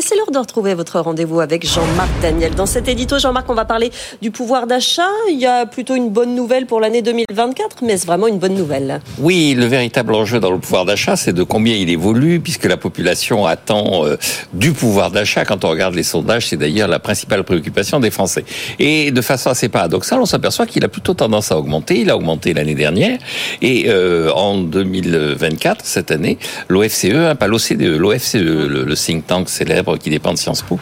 [0.00, 2.54] C'est l'heure de retrouver votre rendez-vous avec Jean-Marc Daniel.
[2.54, 3.92] Dans cet édito, Jean-Marc, on va parler
[4.22, 5.08] du pouvoir d'achat.
[5.30, 8.54] Il y a plutôt une bonne nouvelle pour l'année 2024, mais est-ce vraiment une bonne
[8.54, 9.02] nouvelle?
[9.18, 12.78] Oui, le véritable enjeu dans le pouvoir d'achat, c'est de combien il évolue, puisque la
[12.78, 14.16] population attend euh,
[14.54, 15.44] du pouvoir d'achat.
[15.44, 18.44] Quand on regarde les sondages, c'est d'ailleurs la principale préoccupation des Français.
[18.78, 22.00] Et de façon assez paradoxale, on s'aperçoit qu'il a plutôt tendance à augmenter.
[22.00, 23.18] Il a augmenté l'année dernière.
[23.60, 26.38] Et euh, en 2024, cette année,
[26.68, 30.78] l'OFCE, pas l'OCDE, l'OFCE, le, le think tank célèbre, qui de Sciences Po,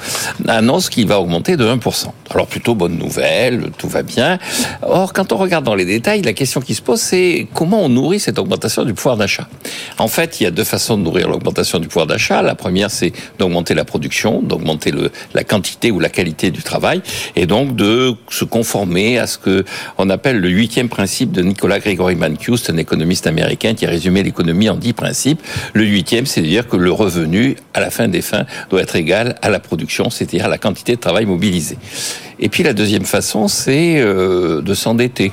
[0.47, 2.07] annonce qu'il va augmenter de 1%.
[2.31, 4.39] Alors plutôt bonne nouvelle, tout va bien.
[4.83, 7.89] Or, quand on regarde dans les détails, la question qui se pose, c'est comment on
[7.89, 9.49] nourrit cette augmentation du pouvoir d'achat?
[9.99, 12.43] En fait, il y a deux façons de nourrir l'augmentation du pouvoir d'achat.
[12.43, 14.93] La première, c'est d'augmenter la production, d'augmenter
[15.35, 17.03] la quantité ou la qualité du travail,
[17.37, 19.65] et donc de se conformer à ce que
[19.99, 24.23] on appelle le huitième principe de Nicolas Gregory Mankiw, un économiste américain qui a résumé
[24.23, 25.41] l'économie en dix principes.
[25.73, 28.97] Le huitième, c'est de dire que le revenu, à la fin des fins, doit être
[29.43, 31.77] à la production, c'est-à-dire à la quantité de travail mobilisé.
[32.41, 35.33] Et puis la deuxième façon, c'est euh, de s'endetter,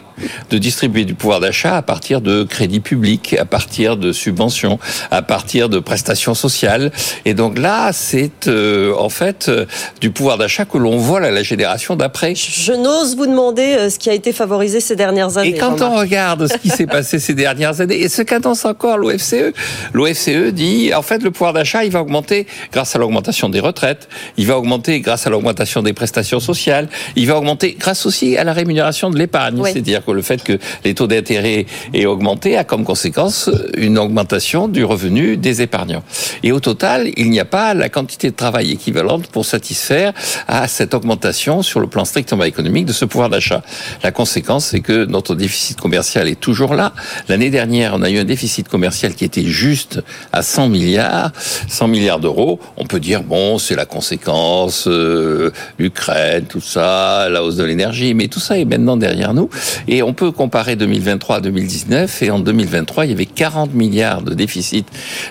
[0.50, 4.78] de distribuer du pouvoir d'achat à partir de crédits publics, à partir de subventions,
[5.10, 6.92] à partir de prestations sociales.
[7.24, 9.66] Et donc là, c'est euh, en fait euh,
[10.02, 12.36] du pouvoir d'achat que l'on vole à la génération d'après.
[12.36, 15.56] Je n'ose vous demander ce qui a été favorisé ces dernières années.
[15.56, 18.98] Et quand on regarde ce qui s'est passé ces dernières années, et ce qu'annonce encore
[18.98, 19.54] l'OFCE,
[19.94, 24.10] l'OFCE dit, en fait, le pouvoir d'achat, il va augmenter grâce à l'augmentation des retraites,
[24.36, 28.44] il va augmenter grâce à l'augmentation des prestations sociales, il va augmenter grâce aussi à
[28.44, 29.62] la rémunération de l'épargne.
[29.64, 34.68] C'est-à-dire que le fait que les taux d'intérêt aient augmenté a comme conséquence une augmentation
[34.68, 36.04] du revenu des épargnants.
[36.44, 40.14] Et au total, il n'y a pas la quantité de travail équivalente pour satisfaire
[40.48, 43.62] à cette augmentation sur le plan strictement économique de ce pouvoir d'achat.
[44.04, 46.94] La conséquence, c'est que notre déficit commercial est toujours là.
[47.30, 50.02] L'année dernière, on a eu un déficit commercial qui était juste
[50.32, 51.32] à 100 milliards,
[51.68, 52.60] 100 milliards d'euros.
[52.78, 56.87] On peut dire, bon, c'est la conséquence, euh, l'Ukraine, tout ça,
[57.30, 59.50] la hausse de l'énergie, mais tout ça est maintenant derrière nous.
[59.88, 64.22] Et on peut comparer 2023 à 2019, et en 2023, il y avait 40 milliards
[64.22, 64.88] de déficit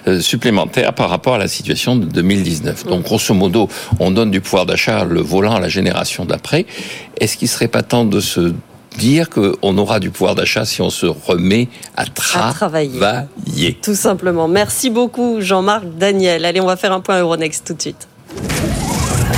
[0.06, 2.86] euh, supplémentaires par rapport à la situation de 2019.
[2.86, 3.68] Donc, grosso modo,
[3.98, 6.66] on donne du pouvoir d'achat, le volant à la génération d'après.
[7.20, 8.52] Est-ce qu'il serait pas temps de se
[8.96, 12.98] dire qu'on aura du pouvoir d'achat si on se remet à, travailler.
[13.82, 14.48] Tout simplement.
[14.48, 16.44] Merci beaucoup, Jean-Marc Daniel.
[16.44, 18.08] Allez, on va faire un point Euronext tout de suite.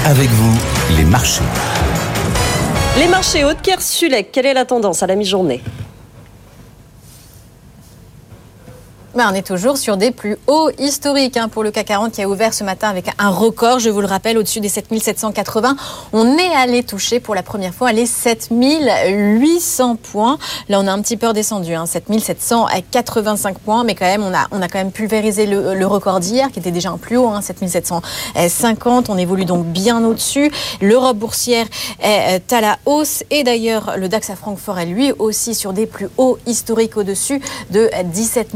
[0.05, 0.59] Avec vous,
[0.97, 1.43] les marchés.
[2.99, 5.61] Les marchés Haute-Kersulec, quelle est la tendance à la mi-journée?
[9.27, 12.29] On est toujours sur des plus hauts historiques hein, pour le CAC 40 qui a
[12.29, 15.77] ouvert ce matin avec un record, je vous le rappelle, au-dessus des 7780.
[16.13, 20.39] On est allé toucher pour la première fois les 7800 points.
[20.69, 24.47] Là, on a un petit peu redescendu, hein, 7785 points, mais quand même, on a,
[24.53, 27.41] on a quand même pulvérisé le, record d'hier qui était déjà un plus haut, hein,
[27.41, 29.09] 7750.
[29.09, 30.53] On évolue donc bien au-dessus.
[30.83, 31.67] L'Europe boursière
[32.01, 35.87] est à la hausse et d'ailleurs, le DAX à Francfort est lui aussi sur des
[35.87, 37.41] plus hauts historiques au-dessus
[37.71, 38.53] de 17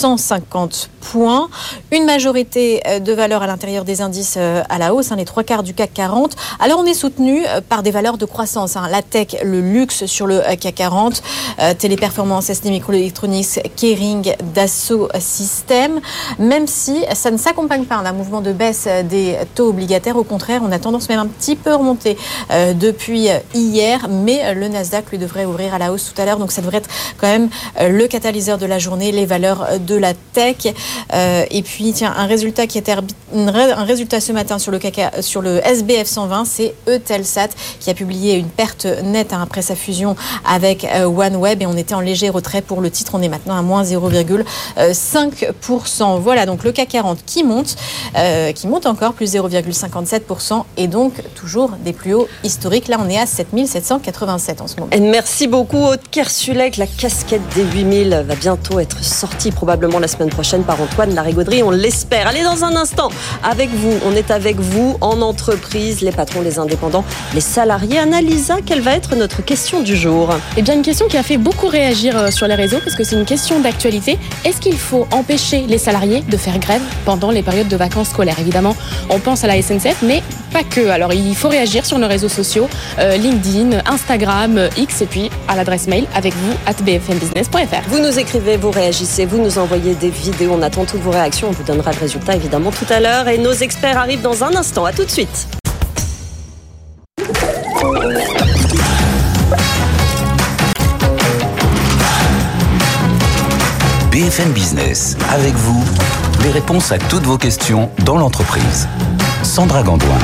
[0.00, 1.48] 150 points.
[1.92, 5.24] Une majorité euh, de valeurs à l'intérieur des indices euh, à la hausse, hein, les
[5.24, 6.34] trois quarts du CAC 40.
[6.58, 8.76] Alors on est soutenu euh, par des valeurs de croissance.
[8.76, 8.88] Hein.
[8.90, 11.22] la tech, le luxe sur le CAC 40,
[11.78, 16.00] Téléperformance, ST Microelectronics, Kering, Dassault Systèmes.
[16.38, 20.62] Même si ça ne s'accompagne pas d'un mouvement de baisse des taux obligataires, au contraire,
[20.64, 22.16] on a tendance même un petit peu remonter
[22.74, 26.52] depuis hier, mais le Nasdaq lui devrait ouvrir à la hausse tout à l'heure, donc
[26.52, 27.48] ça devrait être quand même
[27.80, 30.74] le catalyseur de la journée, les valeurs de la tech.
[31.12, 32.94] Euh, et puis, tiens, un résultat qui était
[33.34, 34.80] un résultat ce matin sur le,
[35.20, 37.48] sur le SBF 120, c'est Eutelsat
[37.80, 40.14] qui a publié une perte nette hein, après sa fusion
[40.44, 43.12] avec euh, OneWeb et on était en léger retrait pour le titre.
[43.14, 46.20] On est maintenant à moins 0,5%.
[46.20, 47.76] Voilà, donc le CAC 40 qui monte,
[48.16, 52.88] euh, qui monte encore, plus 0,57% et donc toujours des plus hauts historiques.
[52.88, 54.88] Là, on est à 7787 en ce moment.
[54.92, 56.76] Et merci beaucoup, Aude Kersulek.
[56.76, 61.64] La casquette des 8000 va bientôt être sortie probablement la semaine prochaine par Antoine Larigauderie,
[61.64, 62.28] on l'espère.
[62.28, 63.08] Allez, dans un instant,
[63.42, 67.98] avec vous, on est avec vous en entreprise, les patrons, les indépendants, les salariés.
[67.98, 70.28] Annalisa, quelle va être notre question du jour?
[70.56, 73.02] Eh bien, une question qui a fait beaucoup réagir euh, sur les réseaux parce que
[73.02, 74.16] c'est une question d'actualité.
[74.44, 78.38] Est-ce qu'il faut empêcher les salariés de faire grève pendant les périodes de vacances scolaires?
[78.38, 78.76] Évidemment,
[79.10, 80.22] on pense à la SNCF, mais
[80.56, 80.88] pas que.
[80.88, 82.66] Alors, il faut réagir sur nos réseaux sociaux,
[82.98, 87.88] euh, LinkedIn, Instagram, euh, X et puis à l'adresse mail avec vous at bfmbusiness.fr.
[87.88, 90.52] Vous nous écrivez, vous réagissez, vous nous envoyez des vidéos.
[90.54, 91.48] On attend toutes vos réactions.
[91.48, 93.28] On vous donnera le résultat évidemment tout à l'heure.
[93.28, 94.86] Et nos experts arrivent dans un instant.
[94.86, 95.46] À tout de suite.
[104.10, 105.84] BFM Business, avec vous,
[106.42, 108.88] les réponses à toutes vos questions dans l'entreprise.
[109.46, 110.18] Sandra Gandoin.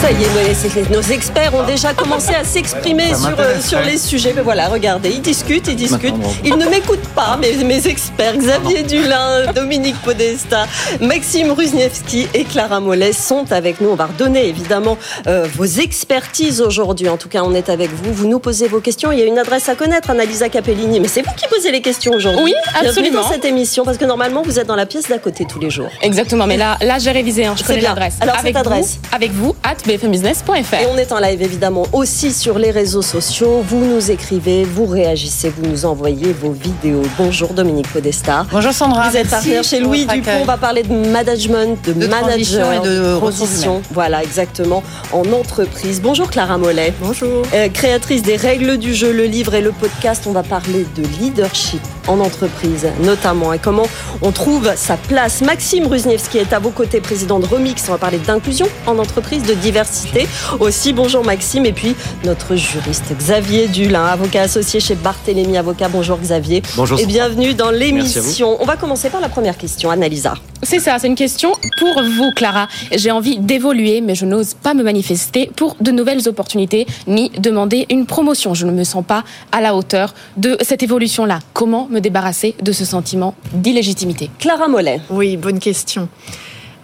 [0.00, 4.32] Ça y est, nos experts ont déjà commencé à s'exprimer sur, euh, sur les sujets.
[4.34, 6.14] Mais voilà, regardez, ils discutent, ils discutent.
[6.42, 8.38] Ils ne m'écoutent pas, mes, mes experts.
[8.38, 10.66] Xavier Dulin, Dominique Podesta,
[11.02, 13.90] Maxime Ruzniewski et Clara Mollet sont avec nous.
[13.90, 17.10] On va redonner évidemment euh, vos expertises aujourd'hui.
[17.10, 18.14] En tout cas, on est avec vous.
[18.14, 19.12] Vous nous posez vos questions.
[19.12, 20.98] Il y a une adresse à connaître, Annalisa Capellini.
[21.00, 22.42] Mais c'est vous qui posez les questions aujourd'hui.
[22.42, 23.20] Oui, Bienvenue absolument.
[23.20, 25.68] dans cette émission parce que normalement, vous êtes dans la pièce d'à côté tous les
[25.68, 25.90] jours.
[26.00, 28.14] Exactement, mais là, là j'ai révisé, hein, je C'est connais l'adresse.
[28.22, 30.74] Alors, avec cette adresse vous, avec vous, at bfmbusiness.fr.
[30.74, 33.62] Et on est en live évidemment aussi sur les réseaux sociaux.
[33.66, 37.02] Vous nous écrivez, vous réagissez, vous nous envoyez vos vidéos.
[37.18, 38.46] Bonjour Dominique Podesta.
[38.52, 39.10] Bonjour Sandra.
[39.10, 40.30] Vous êtes partenaire chez Louis Dupont.
[40.40, 43.66] On va parler de management, de, De manager, et de ressources.
[43.90, 44.82] Voilà, exactement.
[45.12, 46.00] En entreprise.
[46.00, 46.94] Bonjour Clara Mollet.
[47.00, 47.42] Bonjour.
[47.54, 51.02] Euh, créatrice des règles du jeu, le livre et le podcast, on va parler de
[51.20, 53.86] leadership en entreprise, notamment, et comment
[54.22, 55.40] on trouve sa place.
[55.42, 57.84] Maxime Ruzniewski est à vos côtés, président de Remix.
[57.88, 60.92] On va parler d'inclusion en entreprise, de diversité aussi.
[60.92, 61.66] Bonjour Maxime.
[61.66, 61.94] Et puis,
[62.24, 65.88] notre juriste Xavier Dulin, avocat associé chez Barthélémy Avocat.
[65.88, 66.62] Bonjour Xavier.
[66.76, 66.98] Bonjour.
[66.98, 68.56] Et bienvenue dans l'émission.
[68.60, 69.90] On va commencer par la première question.
[69.90, 70.34] Annalisa.
[70.62, 72.68] C'est ça, c'est une question pour vous, Clara.
[72.92, 77.86] J'ai envie d'évoluer, mais je n'ose pas me manifester pour de nouvelles opportunités, ni demander
[77.88, 78.52] une promotion.
[78.52, 81.38] Je ne me sens pas à la hauteur de cette évolution-là.
[81.54, 85.00] Comment me débarrasser de ce sentiment d'illégitimité Clara Mollet.
[85.10, 86.08] Oui, bonne question.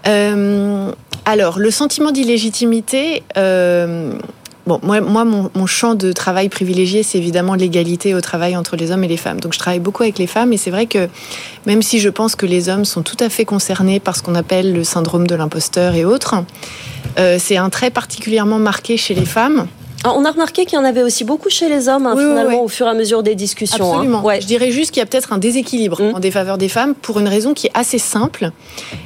[0.06, 0.92] Euh,
[1.24, 4.12] alors, le sentiment d'illégitimité, euh,
[4.66, 8.76] bon, moi, moi mon, mon champ de travail privilégié, c'est évidemment l'égalité au travail entre
[8.76, 9.40] les hommes et les femmes.
[9.40, 11.08] Donc, je travaille beaucoup avec les femmes et c'est vrai que
[11.66, 14.34] même si je pense que les hommes sont tout à fait concernés par ce qu'on
[14.34, 16.36] appelle le syndrome de l'imposteur et autres,
[17.18, 19.66] euh, c'est un trait particulièrement marqué chez les femmes.
[20.08, 22.22] Ah, on a remarqué qu'il y en avait aussi beaucoup chez les hommes, hein, Oui,
[22.22, 22.64] finalement, oui.
[22.64, 23.84] au fur et à mesure des discussions.
[23.84, 23.94] hein.
[23.94, 24.22] Absolument.
[24.22, 24.40] Ouais.
[24.40, 26.14] Je dirais juste qu'il y a peut-être un déséquilibre Mm.
[26.14, 28.50] en défaveur des femmes pour une raison qui est assez simple,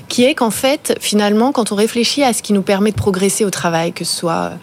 [0.08, 3.44] qui est qu'en fait, finalement, quand on réfléchit à ce qui nous permet de progresser
[3.46, 4.54] au travail, que ce soit euh,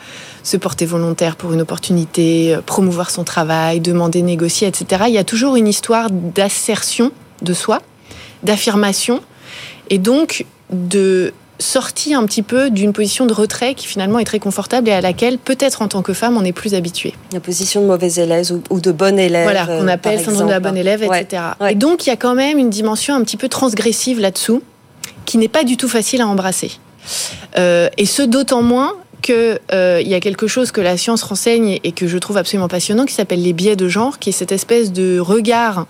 [0.44, 5.18] se porter volontaire pour une opportunité, euh, promouvoir son travail, demander, négocier, etc., il y
[5.18, 7.12] a toujours une histoire d'assertion
[7.42, 7.80] de soi,
[8.44, 9.22] d'affirmation,
[9.90, 14.40] et donc de sortie un petit peu d'une position de retrait qui finalement est très
[14.40, 17.14] confortable et à laquelle peut-être en tant que femme on est plus habitué.
[17.34, 19.44] La position de mauvais élève ou, ou de bon élève.
[19.44, 21.22] Voilà, euh, qu'on appelle par syndrome de la bonne élève, Ouais.
[21.24, 21.44] etc.
[21.60, 21.72] Ouais.
[21.72, 24.62] Et donc, il y a quand même une dimension un petit peu transgressive là-dessous,
[25.26, 26.72] qui n'est pas du tout facile à embrasser.
[27.58, 31.92] Euh, et ce d'autant moins qu'il y a quelque chose que la science renseigne et
[31.92, 34.94] que je trouve absolument passionnant, qui s'appelle les biais de genre, qui est cette espèce
[34.94, 35.88] de regard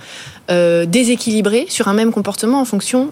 [0.49, 3.11] euh, déséquilibré sur un même comportement en fonction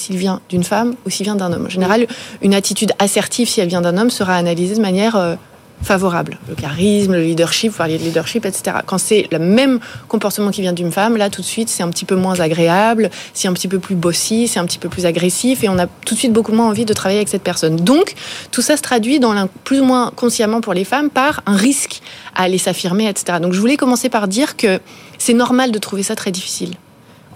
[0.00, 1.66] s'il vient d'une femme ou s'il vient d'un homme.
[1.66, 2.06] En général,
[2.42, 5.34] une attitude assertive, si elle vient d'un homme, sera analysée de manière euh,
[5.82, 6.38] favorable.
[6.48, 8.78] Le charisme, le leadership, vous parliez de leadership, etc.
[8.86, 11.88] Quand c'est le même comportement qui vient d'une femme, là, tout de suite, c'est un
[11.90, 15.06] petit peu moins agréable, c'est un petit peu plus bossy, c'est un petit peu plus
[15.06, 17.76] agressif, et on a tout de suite beaucoup moins envie de travailler avec cette personne.
[17.76, 18.14] Donc,
[18.50, 22.00] tout ça se traduit dans plus ou moins consciemment pour les femmes par un risque
[22.34, 23.38] à aller s'affirmer, etc.
[23.40, 24.80] Donc, je voulais commencer par dire que
[25.18, 26.74] c'est normal de trouver ça très difficile.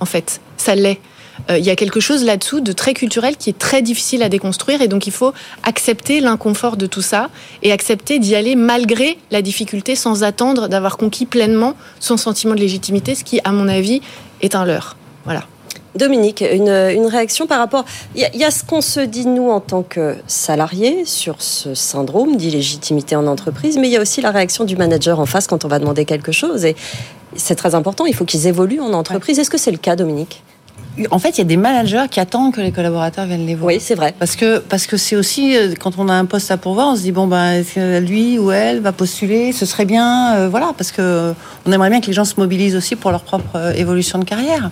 [0.01, 1.01] En fait, ça l'est.
[1.51, 4.29] Euh, Il y a quelque chose là-dessous de très culturel qui est très difficile à
[4.29, 5.33] déconstruire et donc il faut
[5.63, 7.29] accepter l'inconfort de tout ça
[7.63, 12.61] et accepter d'y aller malgré la difficulté sans attendre d'avoir conquis pleinement son sentiment de
[12.61, 14.01] légitimité, ce qui, à mon avis,
[14.43, 14.97] est un leurre.
[15.25, 15.45] Voilà.
[15.97, 17.85] Dominique, une, une réaction par rapport.
[18.17, 21.05] Il y, a- il y a ce qu'on se dit, nous, en tant que salariés,
[21.05, 25.21] sur ce syndrome d'illégitimité en entreprise, mais il y a aussi la réaction du manager
[25.21, 26.65] en face quand on va demander quelque chose.
[26.65, 26.75] Et
[27.37, 29.39] c'est très important, il faut qu'ils évoluent en entreprise.
[29.39, 30.43] Est-ce que c'est le cas, Dominique?
[31.11, 33.67] En fait, il y a des managers qui attendent que les collaborateurs viennent les voir.
[33.67, 34.15] Oui, c'est vrai.
[34.17, 36.97] Parce que parce que c'est aussi euh, quand on a un poste à pourvoir, on
[36.97, 40.49] se dit bon ben est-ce que lui ou elle va postuler, ce serait bien, euh,
[40.49, 41.33] voilà, parce que euh,
[41.67, 44.25] on aimerait bien que les gens se mobilisent aussi pour leur propre euh, évolution de
[44.25, 44.71] carrière.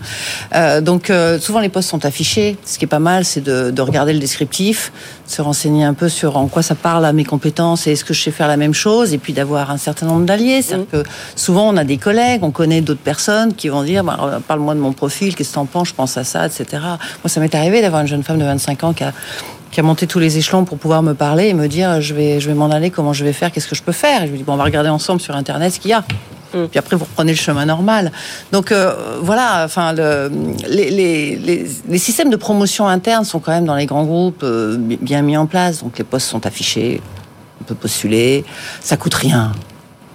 [0.55, 1.11] Euh, donc
[1.41, 2.57] souvent les postes sont affichés.
[2.65, 4.93] Ce qui est pas mal, c'est de, de regarder le descriptif,
[5.27, 8.05] de se renseigner un peu sur en quoi ça parle à mes compétences et est-ce
[8.05, 10.63] que je sais faire la même chose, et puis d'avoir un certain nombre d'alliés.
[10.63, 11.03] C'est-à-dire que
[11.35, 14.81] souvent on a des collègues, on connaît d'autres personnes qui vont dire bah, parle-moi de
[14.81, 16.65] mon profil, qu'est-ce que t'en penses, je pense à ça, etc.
[16.73, 19.13] Moi, ça m'est arrivé d'avoir une jeune femme de 25 ans qui a
[19.71, 22.41] qui a monté tous les échelons pour pouvoir me parler et me dire je vais
[22.41, 24.23] je vais m'en aller, comment je vais faire, qu'est-ce que je peux faire?
[24.23, 26.05] Et je lui dis bon, on va regarder ensemble sur internet ce qu'il y a.
[26.53, 28.13] Puis après, vous reprenez le chemin normal.
[28.53, 30.31] Donc euh, voilà, enfin, le,
[30.69, 34.43] les, les, les, les systèmes de promotion interne sont quand même dans les grands groupes
[34.43, 35.83] euh, bien mis en place.
[35.83, 37.01] Donc les postes sont affichés,
[37.61, 38.45] on peut postuler,
[38.81, 39.53] ça coûte rien.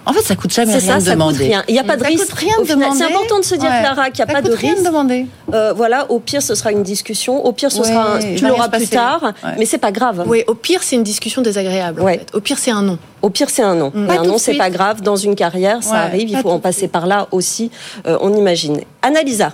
[0.08, 1.44] En fait, ça coûte jamais C'est rien ça, de ça coûte demander.
[1.44, 1.64] rien.
[1.68, 2.34] Il n'y a pas de Ça risque.
[2.36, 3.80] C'est important de se dire, Ouais.
[3.82, 4.82] Clara, qu'il n'y a Ça pas de rien risque.
[4.82, 5.26] de demander.
[5.52, 7.44] Euh, voilà, au pire, ce sera une discussion.
[7.44, 9.50] Au pire, ce Ouais, sera un- tu l'auras plus tard, Ouais.
[9.58, 10.24] mais c'est pas grave.
[10.26, 12.00] Oui, au pire, c'est une discussion désagréable.
[12.02, 12.26] en fait.
[12.34, 12.98] Au pire, c'est un non.
[13.22, 13.90] Au pire, c'est un non.
[13.94, 14.06] Mm.
[14.06, 15.02] Pas un non, c'est pas grave.
[15.02, 16.30] Dans une carrière, ça Ouais, arrive.
[16.30, 17.70] Il faut en passer par là aussi,
[18.06, 18.80] euh, on imagine.
[19.02, 19.52] Annalisa.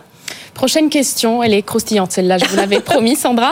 [0.54, 3.50] Prochaine question, elle est croustillante celle-là, je vous l'avais promis Sandra.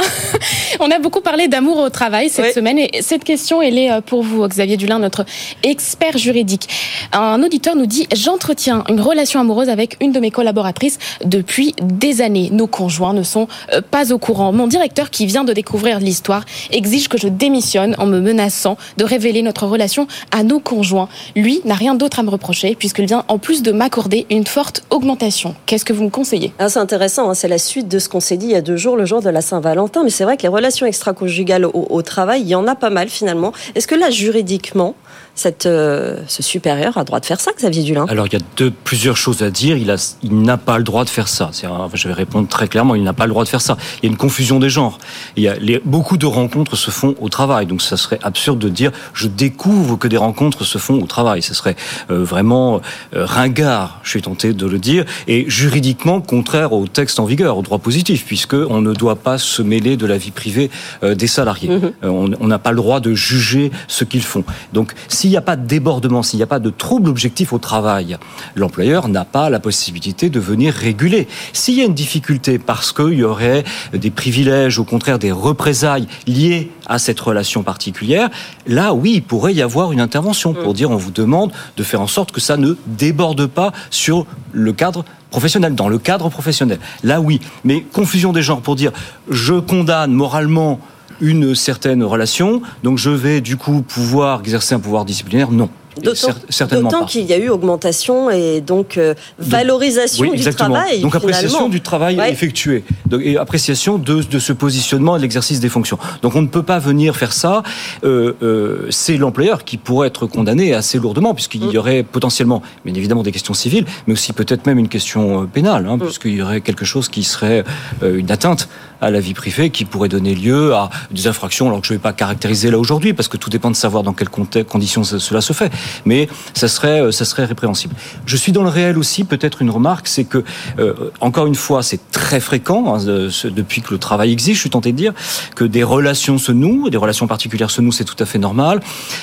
[0.80, 2.52] On a beaucoup parlé d'amour au travail cette Oui.
[2.52, 5.24] semaine et cette question, elle est euh, pour vous, Xavier Dulin, notre
[5.64, 6.68] expert juridique.
[7.12, 12.22] Un auditeur nous dit J'entretiens une relation amoureuse avec une de mes collaboratrices depuis des
[12.22, 12.50] années.
[12.52, 14.52] Nos conjoints ne sont euh, pas au courant.
[14.52, 19.04] Mon directeur, qui vient de découvrir l'histoire, exige que je démissionne en me menaçant de
[19.04, 21.08] révéler notre relation à nos conjoints.
[21.34, 24.84] Lui n'a rien d'autre à me reprocher puisqu'il vient en plus de m'accorder une forte
[24.90, 25.54] augmentation.
[25.66, 26.52] Qu'est-ce que vous me conseillez?
[26.58, 28.76] Ah, intéressant, hein, c'est la suite de ce qu'on s'est dit il y a deux
[28.76, 30.04] jours, le jour de la Saint-Valentin.
[30.04, 32.90] Mais c'est vrai que les relations extra-conjugales au, au travail, il y en a pas
[32.90, 33.54] mal finalement.
[33.74, 34.94] Est-ce que là, juridiquement,
[35.34, 38.40] cette, euh, ce supérieur a droit de faire ça, Xavier Dulin Alors il y a
[38.56, 39.76] deux, plusieurs choses à dire.
[39.76, 41.48] Il, a, il n'a pas le droit de faire ça.
[41.52, 42.94] C'est un- je vais répondre très clairement.
[42.94, 43.76] Il n'a pas le droit de faire ça.
[44.02, 44.98] Il y a une confusion des genres.
[45.36, 47.66] Il y a les, beaucoup de rencontres se font au travail.
[47.66, 51.42] Donc ça serait absurde de dire je découvre que des rencontres se font au travail.
[51.42, 51.76] Ce serait
[52.10, 52.80] euh, vraiment
[53.16, 54.00] euh, ringard.
[54.02, 57.78] Je suis tenté de le dire et juridiquement contraire au texte en vigueur, au droit
[57.78, 60.70] positif, puisque on ne doit pas se mêler de la vie privée
[61.02, 61.70] des salariés.
[62.02, 64.44] On on n'a pas le droit de juger ce qu'ils font.
[64.72, 64.92] Donc,
[65.22, 68.16] s'il n'y a pas de débordement, s'il n'y a pas de trouble objectif au travail,
[68.56, 71.28] l'employeur n'a pas la possibilité de venir réguler.
[71.52, 73.62] S'il y a une difficulté parce qu'il y aurait
[73.92, 78.30] des privilèges, au contraire des représailles liées à cette relation particulière,
[78.66, 82.00] là, oui, il pourrait y avoir une intervention pour dire on vous demande de faire
[82.00, 86.80] en sorte que ça ne déborde pas sur le cadre professionnel, dans le cadre professionnel.
[87.04, 87.40] Là, oui.
[87.62, 88.90] Mais confusion des genres pour dire
[89.30, 90.80] je condamne moralement
[91.22, 95.70] une certaine relation, donc je vais du coup pouvoir exercer un pouvoir disciplinaire, non.
[96.02, 101.02] D'autant qu'il y a eu augmentation et donc euh, valorisation Oui, du travail.
[101.02, 102.32] Donc appréciation du travail Ouais.
[102.32, 105.98] effectué Donc, et appréciation de, de ce positionnement et de l'exercice des fonctions.
[106.22, 107.62] Donc on ne peut pas venir faire ça.
[108.04, 111.70] Euh, euh, c'est l'employeur qui pourrait être condamné assez lourdement puisqu'il Mm.
[111.72, 115.84] y aurait potentiellement, bien évidemment, des questions civiles, mais aussi peut-être même une question pénale,
[115.84, 115.88] Mm.
[115.90, 117.64] hein, puisqu'il y aurait quelque chose qui serait
[118.02, 118.66] une atteinte
[119.02, 121.98] à la vie privée qui pourrait donner lieu à des infractions, alors que je ne
[121.98, 125.40] vais pas caractériser là aujourd'hui, parce que tout dépend de savoir dans quelles conditions cela
[125.40, 125.70] se fait.
[126.06, 127.94] Mais ça serait, euh, ça serait répréhensible.
[128.24, 130.44] Je suis dans le réel aussi, peut-être une remarque, c'est que,
[130.78, 132.98] euh, encore une fois, c'est très fréquent, hein,
[133.44, 135.12] depuis que le travail existe, je suis tenté de dire,
[135.56, 138.80] que des relations se nouent, des relations particulières se nouent, c'est tout à fait normal.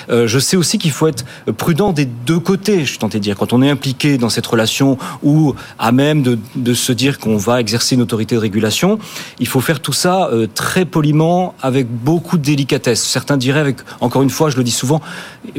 [0.09, 1.23] Euh, je sais aussi qu'il faut être
[1.57, 3.37] prudent des deux côtés, je suis tenté de dire.
[3.37, 7.37] Quand on est impliqué dans cette relation ou à même de, de se dire qu'on
[7.37, 8.99] va exercer une autorité de régulation,
[9.39, 13.03] il faut faire tout ça euh, très poliment, avec beaucoup de délicatesse.
[13.03, 15.01] Certains diraient, avec, encore une fois, je le dis souvent,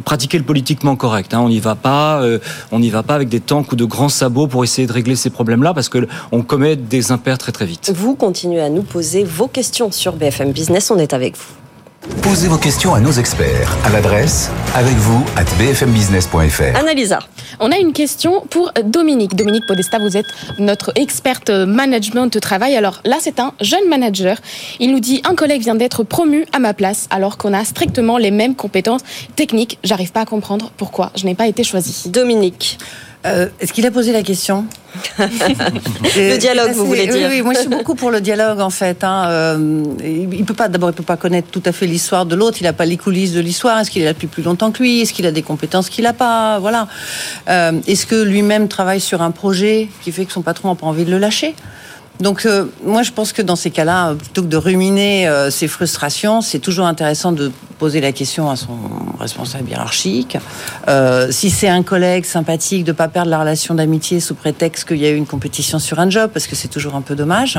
[0.04, 1.32] pratiquer le politiquement correct.
[1.32, 1.40] hein.
[1.40, 2.40] On n'y va pas, euh,
[2.72, 5.14] on n'y va pas avec des tanks ou de grands sabots pour essayer de régler
[5.14, 7.92] ces problèmes-là, parce que on commet des impairs très très vite.
[7.94, 10.90] Vous continuez à nous poser vos questions sur BFM Business.
[10.90, 11.59] On est avec vous.
[12.22, 16.76] Posez vos questions à nos experts à l'adresse avec vous at bfmbusiness.fr.
[16.76, 17.18] Annalisa.
[17.60, 19.34] On a une question pour Dominique.
[19.34, 20.26] Dominique Podesta, vous êtes
[20.58, 22.74] notre experte management de travail.
[22.74, 24.38] Alors là, c'est un jeune manager.
[24.78, 28.16] Il nous dit un collègue vient d'être promu à ma place alors qu'on a strictement
[28.16, 29.02] les mêmes compétences
[29.36, 29.78] techniques.
[29.84, 32.08] J'arrive pas à comprendre pourquoi je n'ai pas été choisie.
[32.08, 32.78] Dominique.
[33.26, 34.64] Euh, Est-ce qu'il a posé la question
[35.18, 37.28] Le dialogue, vous voulez oui, dire.
[37.30, 39.04] Oui, moi je suis beaucoup pour le dialogue en fait.
[39.04, 39.26] hein.
[39.28, 42.58] Euh, il peut pas, d'abord, il peut pas connaître tout à fait l'histoire de l'autre.
[42.60, 43.78] Il n'a pas les coulisses de l'histoire.
[43.78, 45.02] Est-ce qu'il est là depuis plus longtemps que lui?
[45.02, 46.58] Est-ce qu'il a des compétences qu'il n'a pas?
[46.60, 46.88] Voilà.
[47.48, 50.86] Euh, Est-ce que lui-même travaille sur un projet qui fait que son patron n'a pas
[50.86, 51.54] envie de le lâcher?
[52.20, 55.68] Donc euh, moi je pense que dans ces cas-là, plutôt que de ruminer euh, ses
[55.68, 57.50] frustrations, c'est toujours intéressant de
[57.80, 58.76] poser la question à son
[59.18, 60.36] responsable hiérarchique.
[60.88, 64.98] Euh, si c'est un collègue sympathique, de pas perdre la relation d'amitié sous prétexte qu'il
[64.98, 67.58] y a eu une compétition sur un job, parce que c'est toujours un peu dommage.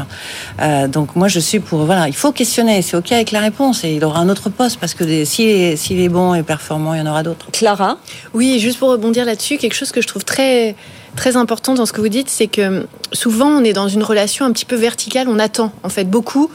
[0.62, 3.84] Euh, donc moi je suis pour voilà, il faut questionner, c'est ok avec la réponse
[3.84, 7.02] et il aura un autre poste parce que s'il est, bon et performant, il y
[7.02, 7.48] en aura d'autres.
[7.52, 7.98] Clara?
[8.36, 10.76] Oui, juste pour rebondir là-dessus, quelque chose que je trouve très
[11.16, 14.46] très important dans ce que vous dites, c'est que souvent on est dans une relation
[14.46, 16.50] un petit peu verticale, on attend en fait beaucoup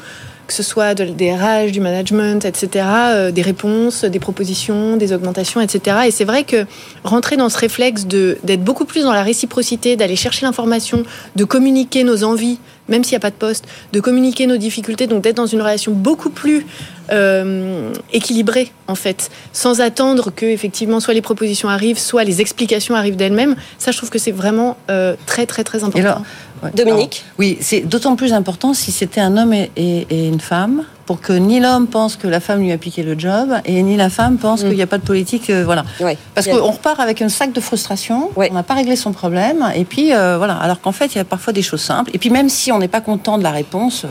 [0.46, 5.12] que ce soit de- des RH, du management, etc., euh, des réponses, des propositions, des
[5.12, 5.96] augmentations, etc.
[6.06, 6.66] Et c'est vrai que
[7.02, 11.02] rentrer dans ce réflexe d'être beaucoup plus dans la réciprocité, d'aller chercher l'information,
[11.34, 15.06] de communiquer nos envies, même s'il n'y a pas de poste, de communiquer nos difficultés,
[15.06, 16.66] donc d'être dans une relation beaucoup plus
[17.10, 22.94] euh, équilibrée en fait, sans attendre que effectivement soit les propositions arrivent, soit les explications
[22.94, 23.56] arrivent d'elles-mêmes.
[23.78, 26.22] Ça, je trouve que c'est vraiment euh, très très très important.
[26.22, 26.24] Et
[26.62, 26.70] ouais.
[26.74, 27.22] Dominique.
[27.24, 30.84] Alors, oui, c'est d'autant plus important si c'était un homme et, et- et une femme,
[31.06, 33.96] pour que ni l'homme pense que la femme lui a piqué le job, et ni
[33.96, 35.50] la femme pense qu'il n'y a pas de politique.
[35.50, 35.84] euh, voilà.
[36.00, 36.18] Ouais.
[36.34, 38.48] Parce qu'on repart avec un sac de frustration, Ouais.
[38.50, 40.54] on n'a pas réglé son problème, et puis euh, voilà.
[40.56, 42.10] Alors qu'en fait, il y a parfois des choses simples.
[42.14, 44.04] Et puis même si on n'est pas content de la réponse,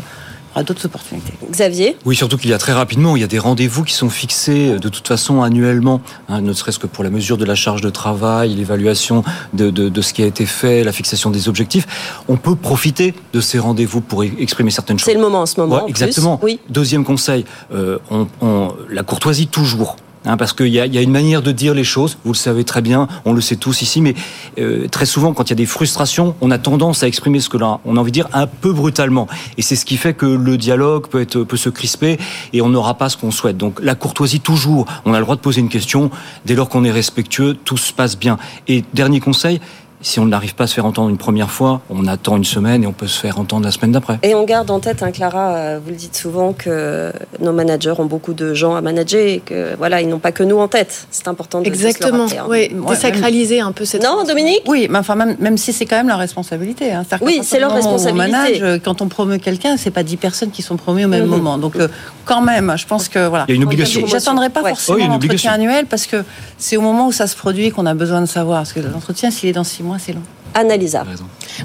[0.56, 1.34] aura d'autres opportunités.
[1.52, 1.98] Xavier?
[2.06, 4.70] Oui, surtout qu'il y a très rapidement, il y a des rendez-vous qui sont fixés
[4.70, 7.82] euh, de toute façon annuellement, hein, ne serait-ce que pour la mesure de la charge
[7.82, 11.88] de travail, l'évaluation de, de, de, ce qui a été fait, la fixation des objectifs.
[12.28, 15.06] On peut profiter de ces rendez-vous pour exprimer certaines choses.
[15.06, 15.84] C'est le moment en ce moment.
[15.84, 16.40] Ouais, exactement.
[16.42, 16.60] Oui.
[16.70, 19.98] Deuxième conseil, euh, on, on, la courtoisie toujours.
[20.26, 22.82] Hein, parce qu'il y, a, une manière de dire les choses, vous le savez très
[22.82, 24.16] bien, on le sait tous ici, mais
[24.58, 27.50] euh, très souvent, quand il y a des frustrations, on a tendance à exprimer ce
[27.50, 29.28] que l'on on a envie de dire un peu brutalement.
[29.58, 32.18] Et c'est ce qui fait que le dialogue peut se crisper
[32.54, 33.58] et on n'aura pas ce qu'on souhaite.
[33.58, 36.10] Donc la courtoisie, toujours, on a le droit de poser une question,
[36.46, 38.38] dès lors qu'on est respectueux, tout se passe bien.
[38.68, 39.60] Et dernier conseil,
[40.06, 42.84] si on n'arrive pas à se faire entendre une première fois, on attend une semaine
[42.84, 44.20] et on peut se faire entendre la semaine d'après.
[44.22, 47.96] Et on garde en tête, hein, Clara, euh, vous le dites souvent, que nos managers
[47.98, 50.68] ont beaucoup de gens à manager et que voilà, ils n'ont pas que nous en
[50.68, 51.08] tête.
[51.10, 52.28] C'est important de Exactement.
[52.28, 54.04] Se le oui, désacraliser un peu cette.
[54.04, 54.62] Non, Dominique.
[54.68, 56.92] Oui, mais enfin même, même si c'est quand même leur responsabilité.
[56.92, 57.04] Hein.
[57.22, 58.12] Oui, c'est leur responsabilité.
[58.12, 61.10] On manage, euh, quand on promeut quelqu'un, c'est pas 10 personnes qui sont promues au
[61.10, 61.30] même mmh.
[61.30, 61.58] moment.
[61.58, 61.88] Donc euh,
[62.26, 63.46] quand même, je pense que voilà.
[63.48, 64.06] Il y a une obligation.
[64.06, 64.70] J'attendrai pas ouais.
[64.70, 66.24] forcément oh, l'entretien annuel parce que
[66.60, 68.60] c'est au moment où ça se produit qu'on a besoin de savoir.
[68.60, 70.24] Parce que l'entretien, s'il est dans 6 mois, c'est long.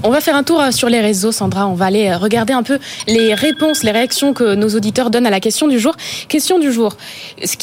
[0.02, 1.66] On va faire un tour sur les réseaux, Sandra.
[1.66, 5.30] On va aller regarder un peu les réponses, les réactions que nos auditeurs donnent à
[5.30, 5.94] la question du jour.
[6.28, 6.96] Question du jour.
[7.40, 7.56] Est-ce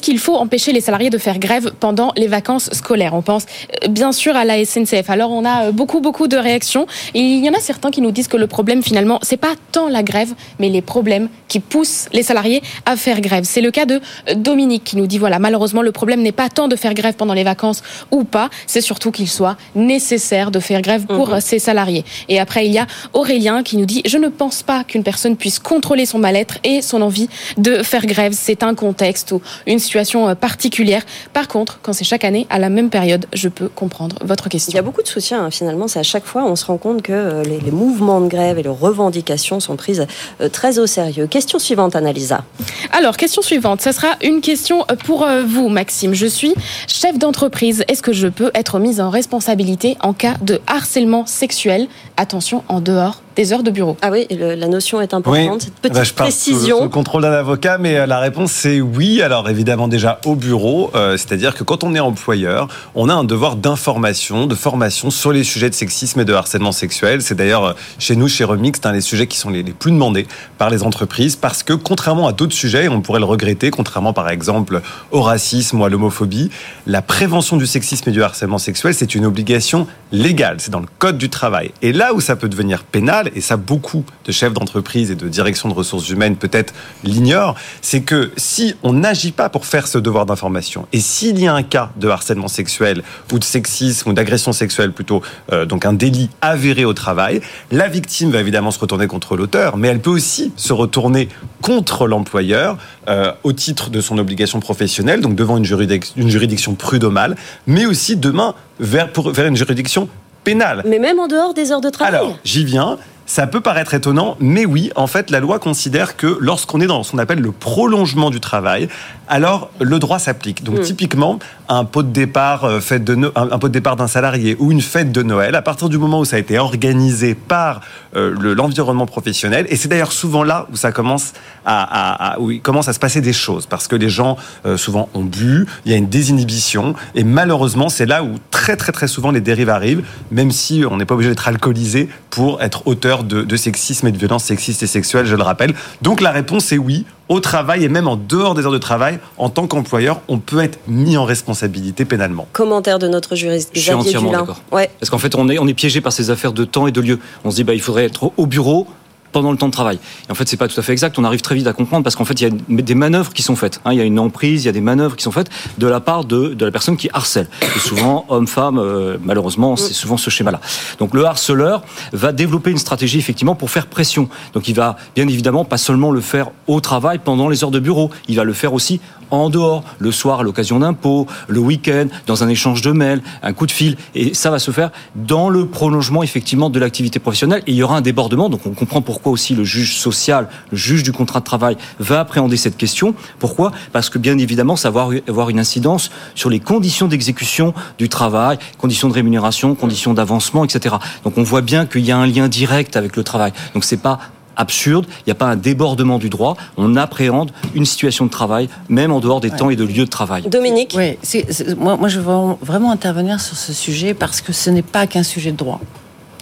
[0.00, 3.14] qu'il faut empêcher les salariés de faire grève pendant les vacances scolaires?
[3.14, 3.44] On pense
[3.88, 5.10] bien sûr à la SNCF.
[5.10, 6.86] Alors on a beaucoup beaucoup de réactions.
[7.14, 9.54] Et il y en a certains qui nous disent que le problème finalement, c'est pas
[9.72, 13.44] tant la grève, mais les problèmes qui poussent les salariés à faire grève.
[13.44, 14.00] C'est le cas de
[14.36, 17.34] Dominique qui nous dit voilà, malheureusement le problème n'est pas tant de faire grève pendant
[17.34, 21.40] les vacances ou pas, c'est surtout qu'il soit nécessaire de faire grève pour mmh.
[21.40, 22.04] ses salariés.
[22.28, 25.36] Et après, il y a Aurélien qui nous dit Je ne pense pas qu'une personne
[25.36, 28.32] puisse contrôler son mal-être et son envie de faire grève.
[28.36, 31.02] C'est un contexte ou une situation particulière.
[31.32, 34.72] Par contre, quand c'est chaque année à la même période, je peux comprendre votre question.
[34.72, 35.88] Il y a beaucoup de soutien, hein, finalement.
[35.88, 38.62] C'est à chaque fois, on se rend compte que les, les, mouvements de grève et
[38.62, 40.06] les revendications sont prises
[40.52, 41.26] très au sérieux.
[41.26, 42.44] Question suivante, Annalisa.
[42.92, 43.80] Alors, question suivante.
[43.80, 46.14] Ça sera une question pour vous, Maxime.
[46.14, 46.54] Je suis
[46.86, 47.84] chef d'entreprise.
[47.88, 52.80] Est-ce que je peux être mise en responsabilité en cas de harcèlement sexuel, attention, en
[52.80, 53.96] dehors des heures de bureau.
[54.02, 55.60] Ah oui, le, la notion est importante, oui.
[55.60, 56.78] cette petite bah, je précision.
[56.78, 59.22] Sous le contrôle d'un avocat, mais euh, la réponse c'est oui.
[59.22, 63.24] Alors évidemment déjà au bureau, euh, c'est-à-dire que quand on est employeur, on a un
[63.24, 67.22] devoir d'information, de formation sur les sujets de sexisme et de harcèlement sexuel.
[67.22, 69.92] C'est d'ailleurs euh, chez nous, chez Remix, un des sujets qui sont les, les, plus
[69.92, 70.26] demandés
[70.58, 74.28] par les entreprises, parce que contrairement à d'autres sujets, on pourrait le regretter, contrairement par
[74.28, 76.50] exemple au racisme ou à l'homophobie,
[76.86, 80.86] la prévention du sexisme et du harcèlement sexuel, c'est une obligation légale, c'est dans le
[80.98, 81.72] code du travail.
[81.80, 85.28] Et là où ça peut devenir pénal, et ça beaucoup de chefs d'entreprise et de
[85.28, 89.98] direction de ressources humaines peut-être l'ignorent, c'est que si on n'agit pas pour faire ce
[89.98, 94.12] devoir d'information, et s'il y a un cas de harcèlement sexuel ou de sexisme ou
[94.12, 98.78] d'agression sexuelle plutôt, euh, donc un délit avéré au travail, la victime va évidemment se
[98.78, 101.28] retourner contre l'auteur, mais elle peut aussi se retourner
[101.60, 106.74] contre l'employeur euh, au titre de son obligation professionnelle, donc devant une juridiction, une juridiction
[106.74, 110.08] prud'homale, mais aussi demain vers, pour, vers une juridiction
[110.44, 110.82] pénale.
[110.86, 112.14] Mais même en dehors des heures de travail.
[112.14, 112.98] Alors, j'y viens.
[113.32, 117.02] Ça peut paraître étonnant, mais oui, en fait, la loi considère que lorsqu'on est dans
[117.02, 118.88] ce qu'on appelle le prolongement du travail,
[119.26, 120.62] alors le droit s'applique.
[120.64, 120.82] Donc, mmh.
[120.82, 121.38] typiquement,
[121.70, 124.70] un pot de départ, euh, fête de no un, pot de départ d'un salarié ou
[124.70, 127.80] une fête de Noël, à partir du moment où ça a été organisé par
[128.16, 131.32] euh, l'environnement professionnel, et c'est d'ailleurs souvent là où ça commence
[131.64, 135.08] à, où il commence à se passer des choses, parce que les gens euh, souvent
[135.14, 139.08] ont bu, il y a une désinhibition, et malheureusement, c'est là où très très très
[139.08, 143.24] souvent les dérives arrivent, même si on n'est pas obligé d'être alcoolisé pour être auteur
[143.24, 145.74] de, de sexisme et de violences sexistes et sexuelles, je le rappelle.
[146.02, 149.18] Donc la réponse est oui au travail et même en dehors des heures de travail,
[149.38, 152.46] en tant qu'employeur, on peut être mis en responsabilité pénalement.
[152.52, 153.70] Commentaire de notre juriste.
[153.74, 154.60] Je suis entièrement d'accord.
[154.70, 154.90] Ouais.
[155.00, 157.00] Parce qu'en fait, on est, on est piégé par ces affaires de temps et de
[157.00, 157.18] lieu.
[157.44, 158.86] On se dit, bah, il faudrait être au bureau
[159.32, 159.98] pendant le temps de travail.
[160.28, 161.18] Et en fait, c'est pas tout à fait exact.
[161.18, 163.42] On arrive très vite à comprendre parce qu'en fait, il y a des manœuvres qui
[163.42, 163.80] sont faites.
[163.84, 163.92] Hein.
[163.92, 166.00] Il y a une emprise, il y a des manœuvres qui sont faites de la
[166.00, 167.48] part de, de la personne qui harcèle.
[167.76, 170.60] Et souvent, homme, femme, euh, malheureusement, c'est souvent ce schéma-là.
[170.98, 174.28] Donc, le harceleur va développer une stratégie effectivement pour faire pression.
[174.52, 177.80] Donc, il va bien évidemment pas seulement le faire au travail pendant les heures de
[177.80, 178.10] bureau.
[178.28, 179.00] Il va le faire aussi
[179.32, 183.22] en dehors, le soir à l'occasion d'un pot, le week-end, dans un échange de mails,
[183.42, 183.96] un coup de fil.
[184.14, 187.62] Et ça va se faire dans le prolongement effectivement de l'activité professionnelle.
[187.66, 188.48] Et il y aura un débordement.
[188.48, 192.20] Donc, on comprend pourquoi aussi le juge social, le juge du contrat de travail va
[192.20, 193.14] appréhender cette question.
[193.38, 193.72] Pourquoi?
[193.92, 198.58] Parce que bien évidemment, ça va avoir une incidence sur les conditions d'exécution du travail,
[198.78, 200.96] conditions de rémunération, conditions d'avancement, etc.
[201.24, 203.52] Donc on voit bien qu'il y a un lien direct avec le travail.
[203.74, 204.18] Donc c'est pas
[204.56, 208.68] absurde, il n'y a pas un débordement du droit, on appréhende une situation de travail,
[208.88, 209.56] même en dehors des ouais.
[209.56, 210.42] temps et de lieux de travail.
[210.42, 214.14] Dominique Oui, c est, c est, moi, moi je veux vraiment intervenir sur ce sujet
[214.14, 215.80] parce que ce n'est pas qu'un sujet de droit.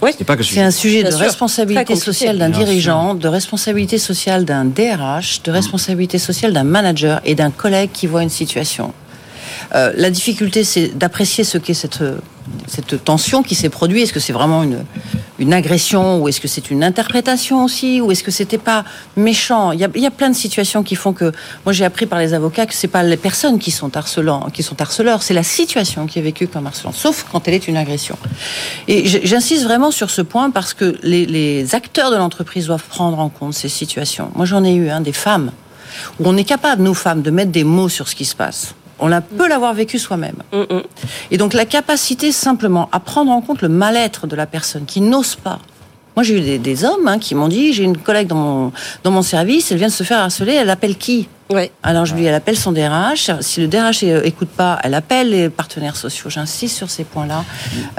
[0.01, 0.11] Oui.
[0.17, 1.25] C'est pas que C'est un sujet Bien de sûr.
[1.25, 7.35] responsabilité sociale d'un dirigeant, de responsabilité sociale d'un DRH, de responsabilité sociale d'un manager et
[7.35, 8.93] d'un collègue qui voit une situation.
[9.75, 12.03] Euh, la difficulté, c'est d'apprécier ce qu'est cette,
[13.03, 14.03] tension qui s'est produite.
[14.03, 18.23] Est-ce que c'est vraiment une, agression ou est-ce que c'est une interprétation aussi ou est-ce
[18.23, 18.85] que c'était pas
[19.17, 19.71] méchant?
[19.71, 21.31] Il y, a, plein de situations qui font que
[21.65, 23.89] moi j'ai appris par les avocats que c'est pas les personnes qui sont
[24.53, 27.67] qui sont harceleurs, c'est la situation qui est vécue comme harcelant, sauf quand elle est
[27.67, 28.17] une agression.
[28.87, 33.29] Et j'insiste vraiment sur ce point parce que les, acteurs de l'entreprise doivent prendre en
[33.29, 34.31] compte ces situations.
[34.35, 35.51] Moi j'en ai eu hein, des femmes
[36.19, 38.75] où on est capable, nous femmes, de mettre des mots sur ce qui se passe.
[39.01, 40.43] On peut l'avoir vécu soi-même.
[41.31, 45.01] Et donc la capacité simplement à prendre en compte le mal-être de la personne qui
[45.01, 45.59] n'ose pas.
[46.15, 48.71] Moi j'ai eu des, des hommes hein, qui m'ont dit j'ai une collègue dans mon,
[49.03, 51.27] dans mon service, elle vient de se faire harceler, elle appelle qui?
[51.51, 51.71] Ouais.
[51.83, 54.93] Alors je lui dis elle appelle son DRH, si le DRH euh, écoute pas, elle
[54.93, 56.29] appelle les partenaires sociaux.
[56.29, 57.43] J'insiste sur ces points-là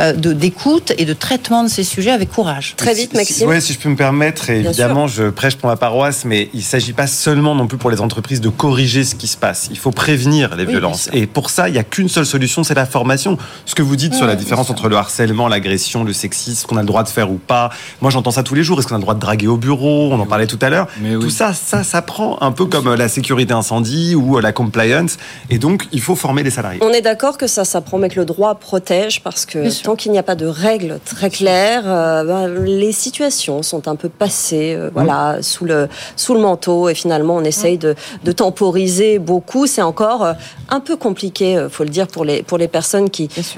[0.00, 2.74] euh, de d'écoute et de traitement de ces sujets avec courage.
[2.76, 3.48] Très vite, Si- Maxime.
[3.48, 6.58] ouais, si je peux me permettre, et évidemment, je prêche pour ma paroisse, mais il
[6.58, 9.68] ne s'agit pas seulement non plus pour les entreprises de corriger ce qui se passe.
[9.70, 11.08] Il faut prévenir les Oui, violences.
[11.12, 13.36] Et pour ça, il n'y a qu'une seule solution, c'est la formation.
[13.66, 16.76] Ce que vous dites sur la différence entre le harcèlement, l'agression, le sexisme, ce qu'on
[16.76, 17.70] a le droit de faire ou pas.
[18.00, 18.78] Moi, j'entends ça tous les jours.
[18.78, 20.10] Est-ce qu'on a le droit de draguer au bureau?
[20.12, 20.86] On en parlait tout à l'heure.
[21.00, 21.22] Mais oui.
[21.22, 25.16] Tout ça, ça, ça prend un peu comme la sécurité incendie ou la compliance.
[25.50, 26.80] Et donc, il faut former les salariés.
[26.82, 30.12] On est d'accord que ça s'apprend, mais que le droit protège parce que tant qu'il
[30.12, 34.74] n'y a pas de règles très claires, euh, ben, les situations sont un peu passées,
[34.76, 35.42] euh, voilà, Mmh.
[35.42, 39.66] sous le sous le manteau et finalement on essaye de, de temporiser beaucoup.
[39.66, 40.32] C'est encore euh,
[40.68, 43.08] un peu compliqué, euh, faut le dire pour les pour les personnes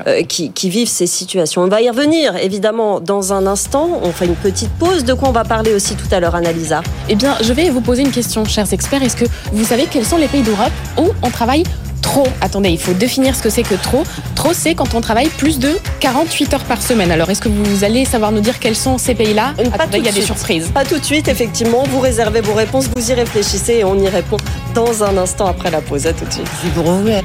[0.07, 1.62] euh, qui, qui vivent ces situations.
[1.62, 4.01] On va y revenir évidemment dans un instant.
[4.03, 5.05] On fait une petite pause.
[5.05, 6.83] De quoi on va parler aussi tout à l'heure, Annalisa?
[7.09, 9.03] Eh bien, je vais vous poser une question, chers experts.
[9.03, 11.64] Est-ce que vous savez quels sont les pays d'Europe où on travaille
[12.00, 14.04] trop Attendez, il faut définir ce que c'est que trop.
[14.37, 17.10] Trop, c'est quand on travaille plus de 48 heures par semaine.
[17.10, 19.52] Alors, est-ce que vous allez savoir nous dire quels sont ces pays-là?
[19.58, 20.26] Euh, pas Attendez, tout il y a de des suite.
[20.26, 20.68] surprises.
[20.72, 21.82] Pas tout de suite, effectivement.
[21.90, 24.37] Vous réservez vos réponses, vous y réfléchissez et on y répond
[24.76, 26.06] dans un instant après la pause.
[26.06, 26.46] À tout de suite.
[26.76, 27.22] Revoulez.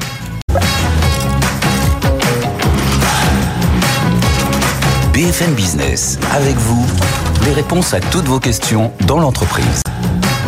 [5.13, 6.83] BFM Business, avec vous,
[7.45, 9.83] les réponses à toutes vos questions dans l'entreprise.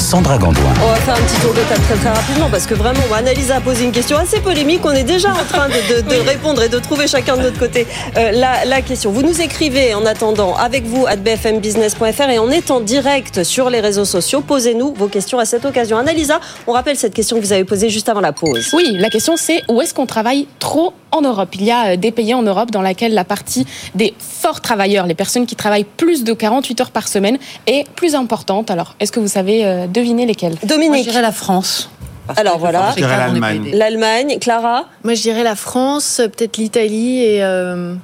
[0.01, 0.63] Sandra Gandoin.
[0.83, 3.57] On va faire un petit tour de table très très rapidement parce que vraiment, Annalisa
[3.57, 4.81] a posé une question assez polémique.
[4.83, 7.59] On est déjà en train de, de- de répondre et de trouver chacun de notre
[7.59, 7.85] côté
[8.17, 9.11] euh, la, la question.
[9.11, 13.69] Vous nous écrivez en attendant avec vous à bfmbusiness.fr et on est en direct sur
[13.69, 14.41] les réseaux sociaux.
[14.41, 15.97] Posez-nous vos questions à cette occasion.
[15.97, 18.69] Annalisa, on rappelle cette question que vous avez posée juste avant la pause.
[18.73, 21.95] Oui, la question c'est où est-ce qu'on travaille trop en Europe Il y a euh,
[21.97, 25.85] des pays en Europe dans lesquels la partie des forts travailleurs, les personnes qui travaillent
[25.97, 28.71] plus de 48 heures par semaine, est plus importante.
[28.71, 31.89] Alors, est-ce que vous savez euh, deviner lesquels Moi, je Dominique, dirais la France.
[32.27, 32.93] Parce Alors voilà.
[32.97, 33.71] l'Allemagne.
[33.73, 34.85] l'Allemagne, Clara?
[35.03, 37.43] Moi, je dirais la France, peut-être l'Italie et.
[37.43, 37.95] euh,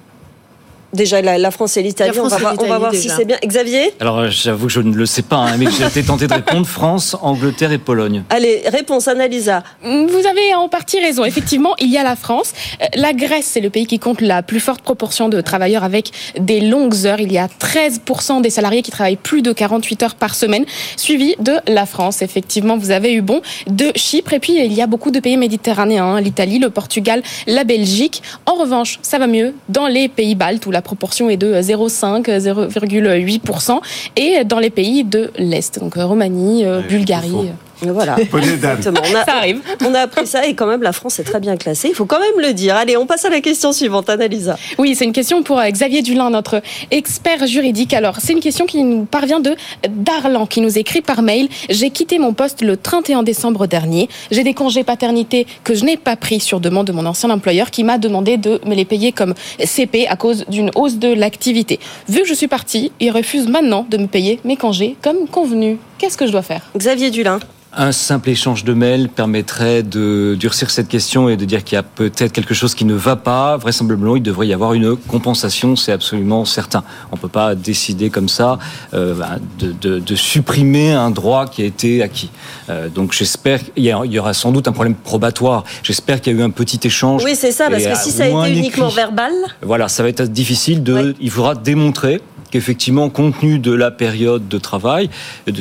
[0.94, 3.38] Déjà la, la France et l'Italie, on va voir, si c'est bien.
[3.46, 6.28] Xavier Alors euh, j'avoue que je ne le sais pas, hein, mais j'ai été tenté
[6.28, 8.24] de répondre France, Angleterre et Pologne.
[8.30, 9.64] Allez, réponse Annalisa.
[9.84, 11.26] Vous avez en partie raison.
[11.26, 12.54] Effectivement, il y a la France.
[12.82, 16.12] Euh, La Grèce, c'est le pays qui compte la plus forte proportion de travailleurs avec
[16.40, 17.20] des longues heures.
[17.20, 21.36] Il y a 13% des salariés qui travaillent plus de 48 heures par semaine, suivi
[21.40, 22.22] de la France.
[22.22, 23.42] Effectivement, vous avez eu bon.
[23.68, 27.22] De Chypre, et puis il y a beaucoup de pays méditerranéens, hein, l'Italie, le Portugal,
[27.46, 28.24] la Belgique.
[28.46, 32.26] En revanche, ça va mieux dans les pays baltes où la proportion est de 0,5,
[32.26, 33.80] 0,8%,
[34.16, 37.52] et dans les pays de l'Est, donc euh, Roumanie, euh, Bulgarie.
[37.82, 38.18] Voilà.
[38.20, 39.02] Exactement.
[39.04, 39.62] On a, Ça arrive.
[39.86, 41.90] on a appris ça et quand même la France est très bien classée.
[41.90, 42.76] Il faut quand même le dire.
[42.76, 44.58] Allez, on passe à la question suivante, Annalisa.
[44.78, 46.62] Oui, c'est une question pour euh, Xavier Dulin, notre
[46.92, 47.94] expert juridique.
[47.94, 49.56] Alors, c'est une question qui nous parvient de
[49.90, 51.50] Darlan, qui nous écrit par mail.
[51.70, 54.10] J'ai quitté mon poste le 31 décembre dernier.
[54.32, 57.72] J'ai des congés paternité que je n'ai pas pris sur demande de mon ancien employeur
[57.72, 61.80] qui m'a demandé de me les payer comme CP à cause d'une hausse de l'activité.
[62.08, 65.78] Vu que je suis partie, il refuse maintenant de me payer mes congés comme convenu.
[65.98, 67.40] Qu'est-ce que je dois faire Xavier Dulin.
[67.80, 71.78] Un simple échange de mails permettrait de durcir cette question et de dire qu'il y
[71.78, 73.58] a peut-être quelque chose qui ne va pas.
[73.58, 76.84] Vraisemblablement, il devrait y avoir une compensation, c'est absolument certain.
[77.12, 78.58] On ne peut pas décider comme ça
[78.96, 79.14] euh,
[79.60, 82.32] de, de- de supprimer un droit qui a été acquis.
[82.70, 85.64] Euh, donc j'espère qu'il y, aura sans doute un problème probatoire.
[85.84, 87.24] J'espère qu'il y a eu un petit échange.
[87.26, 88.96] Oui, c'est ça, parce que si ça a été un uniquement écrit.
[88.96, 90.94] verbal, Voilà, ça va être difficile de.
[91.10, 91.16] Oui.
[91.20, 95.10] Il faudra démontrer qu'effectivement, compte tenu de la période de travail,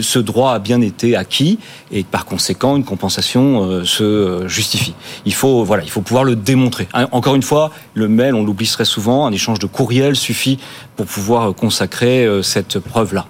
[0.01, 1.59] ce droit a bien été acquis
[1.91, 4.95] et par conséquent une compensation euh, se justifie.
[5.25, 6.89] Il faut voilà, il faut pouvoir le démontrer.
[6.95, 10.59] Hein, Encore une fois, le mail, on l'oublie souvent, un échange de courriel suffit
[10.97, 13.27] pour pouvoir consacrer euh, cette preuve là.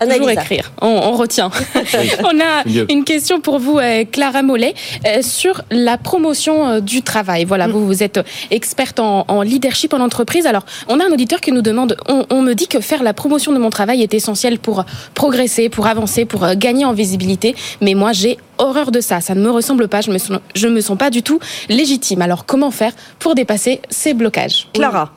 [0.00, 1.50] Toujours écrire, on, on retient.
[2.24, 4.74] on a une question pour vous, euh, Clara Mollet,
[5.06, 7.44] euh, sur la promotion euh, du travail.
[7.44, 10.46] Voilà, vous, vous êtes experte en, en leadership en entreprise.
[10.46, 13.12] Alors, on a un auditeur qui nous demande, on, on me dit que faire la
[13.14, 17.54] promotion de mon travail est essentiel pour progresser, pour avancer, pour gagner en visibilité.
[17.80, 19.20] Mais moi, j'ai horreur de ça.
[19.20, 20.00] Ça ne me ressemble pas.
[20.00, 22.22] Je me, sens- je me sens pas du tout légitime.
[22.22, 24.68] Alors, comment faire pour dépasser ces blocages?
[24.74, 25.12] Clara.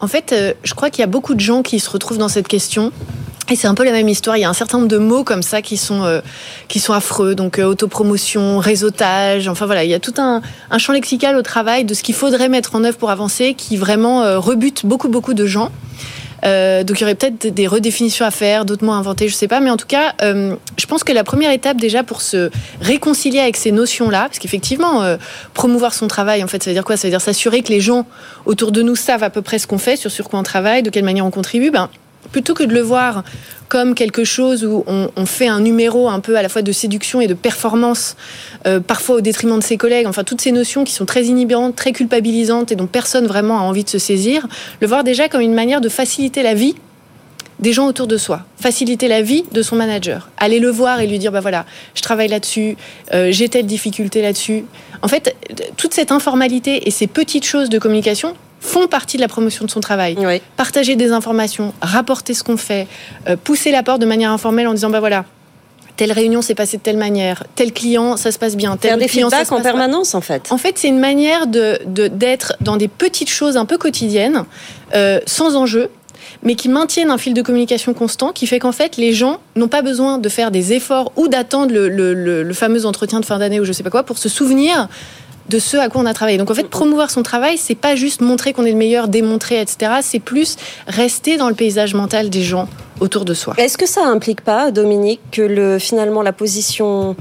[0.00, 2.48] En fait, je crois qu'il y a beaucoup de gens qui se retrouvent dans cette
[2.48, 2.92] question.
[3.50, 4.38] Et c'est un peu la même histoire.
[4.38, 6.20] Il y a un certain nombre de mots comme ça qui sont euh,
[6.68, 7.34] qui sont affreux.
[7.34, 9.48] Donc euh, autopromotion, réseautage.
[9.48, 10.40] Enfin voilà, il y a tout un,
[10.78, 14.22] champ lexical au travail de ce qu'il faudrait mettre en œuvre pour avancer, qui vraiment
[14.22, 15.70] euh, rebute beaucoup beaucoup de gens.
[16.46, 19.34] Euh, donc il y aurait peut-être des redéfinitions à faire, d'autres mots à inventer, je
[19.34, 19.60] sais pas.
[19.60, 23.56] Mais en tout cas, je pense que la première étape déjà pour se réconcilier avec
[23.56, 25.16] ces notions-là, parce qu'effectivement,
[25.54, 26.98] promouvoir son travail, en fait, ça veut dire quoi?
[26.98, 28.06] Ça veut dire s'assurer que les gens
[28.44, 30.82] autour de nous savent à peu près ce qu'on fait, sur sur quoi on travaille,
[30.82, 31.70] de quelle manière on contribue.
[31.70, 31.88] Ben,
[32.32, 33.24] plutôt que de le voir
[33.68, 37.20] comme quelque chose où on, fait un numéro un peu à la fois de séduction
[37.20, 38.14] et de performance,
[38.66, 41.74] euh, parfois au détriment de ses collègues, enfin toutes ces notions qui sont très inhibantes,
[41.74, 44.46] très culpabilisantes et dont personne vraiment a envie de se saisir,
[44.80, 46.76] le voir déjà comme une manière de faciliter la vie
[47.60, 51.06] des gens autour de soi, faciliter la vie de son manager, aller le voir et
[51.06, 52.76] lui dire bah voilà, je travaille là-dessus,
[53.12, 54.64] euh, j'ai telle difficulté là-dessus.
[55.02, 55.36] En fait,
[55.76, 58.34] toute cette informalité et ces petites choses de communication
[58.64, 60.16] font partie de la promotion de son travail.
[60.18, 60.40] Oui.
[60.56, 62.88] Partager des informations, rapporter ce qu'on fait,
[63.28, 65.24] euh, pousser la porte de manière informelle en disant bah voilà,
[65.96, 68.98] telle réunion s'est passée de telle manière, tel client ça se passe bien, tel Faire
[68.98, 69.62] des client feedbacks en pas.
[69.62, 70.50] permanence, en fait.
[70.50, 74.44] En fait, c'est une manière de de- d'être dans des petites choses un peu quotidiennes,
[74.94, 75.90] euh, sans enjeu,
[76.42, 79.68] mais qui maintiennent un fil de communication constant, qui fait qu'en fait, les gens n'ont
[79.68, 83.26] pas besoin de faire des efforts ou d'attendre le, le- le- le fameux entretien de
[83.26, 84.88] fin d'année ou je sais pas quoi pour se souvenir
[85.48, 86.38] de ce à quoi on a travaillé.
[86.38, 89.60] Donc en fait, promouvoir son travail, c'est pas juste montrer qu'on est le meilleur, démontrer,
[89.60, 89.92] etc.
[90.02, 92.68] C'est plus rester dans le paysage mental des gens
[93.00, 93.54] autour de soi.
[93.58, 97.16] Est-ce que ça implique pas, Dominique, que le, finalement la position,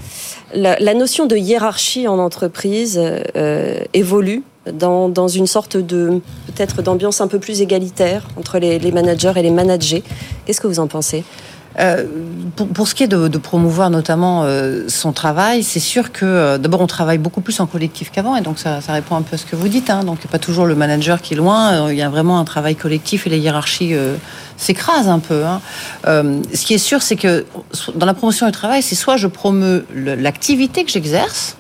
[0.53, 3.01] la, notion de hiérarchie en entreprise
[3.36, 9.33] euh, évolue dans, une sorte de peut-être d'ambiance un peu plus égalitaire entre les managers
[9.36, 10.03] et les managers?
[10.45, 11.23] Qu'est-ce que vous en pensez?
[11.79, 12.05] Euh,
[12.55, 16.23] pour, pour ce qui est de, de promouvoir notamment euh, son travail, c'est sûr que
[16.23, 19.23] euh, d'abord on travaille beaucoup plus en collectif qu'avant et donc ça, ça répond un
[19.23, 19.89] peu à ce que vous dites.
[19.89, 21.88] Hein, donc pas toujours le manager qui est loin.
[21.88, 24.15] euh, Il y a vraiment un travail collectif et les hiérarchies euh,
[24.57, 25.43] s'écrasent un peu.
[25.45, 25.62] Hein.
[26.05, 27.45] Ce qui est sûr, c'est que
[27.95, 31.57] dans la promotion du travail, c'est soit je promeux l'activité que j'exerce.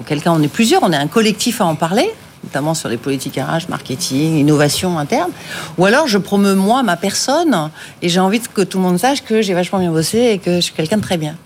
[0.00, 2.10] Auquel cas on est plusieurs, on est un collectif à en parler
[2.44, 5.30] notamment sur les politiques RH, marketing, innovation interne,
[5.78, 7.70] ou alors je promeux moi ma personne
[8.02, 10.56] et j'ai envie que tout le monde sache que j'ai vachement bien bossé et que
[10.56, 11.36] je suis quelqu'un de très bien.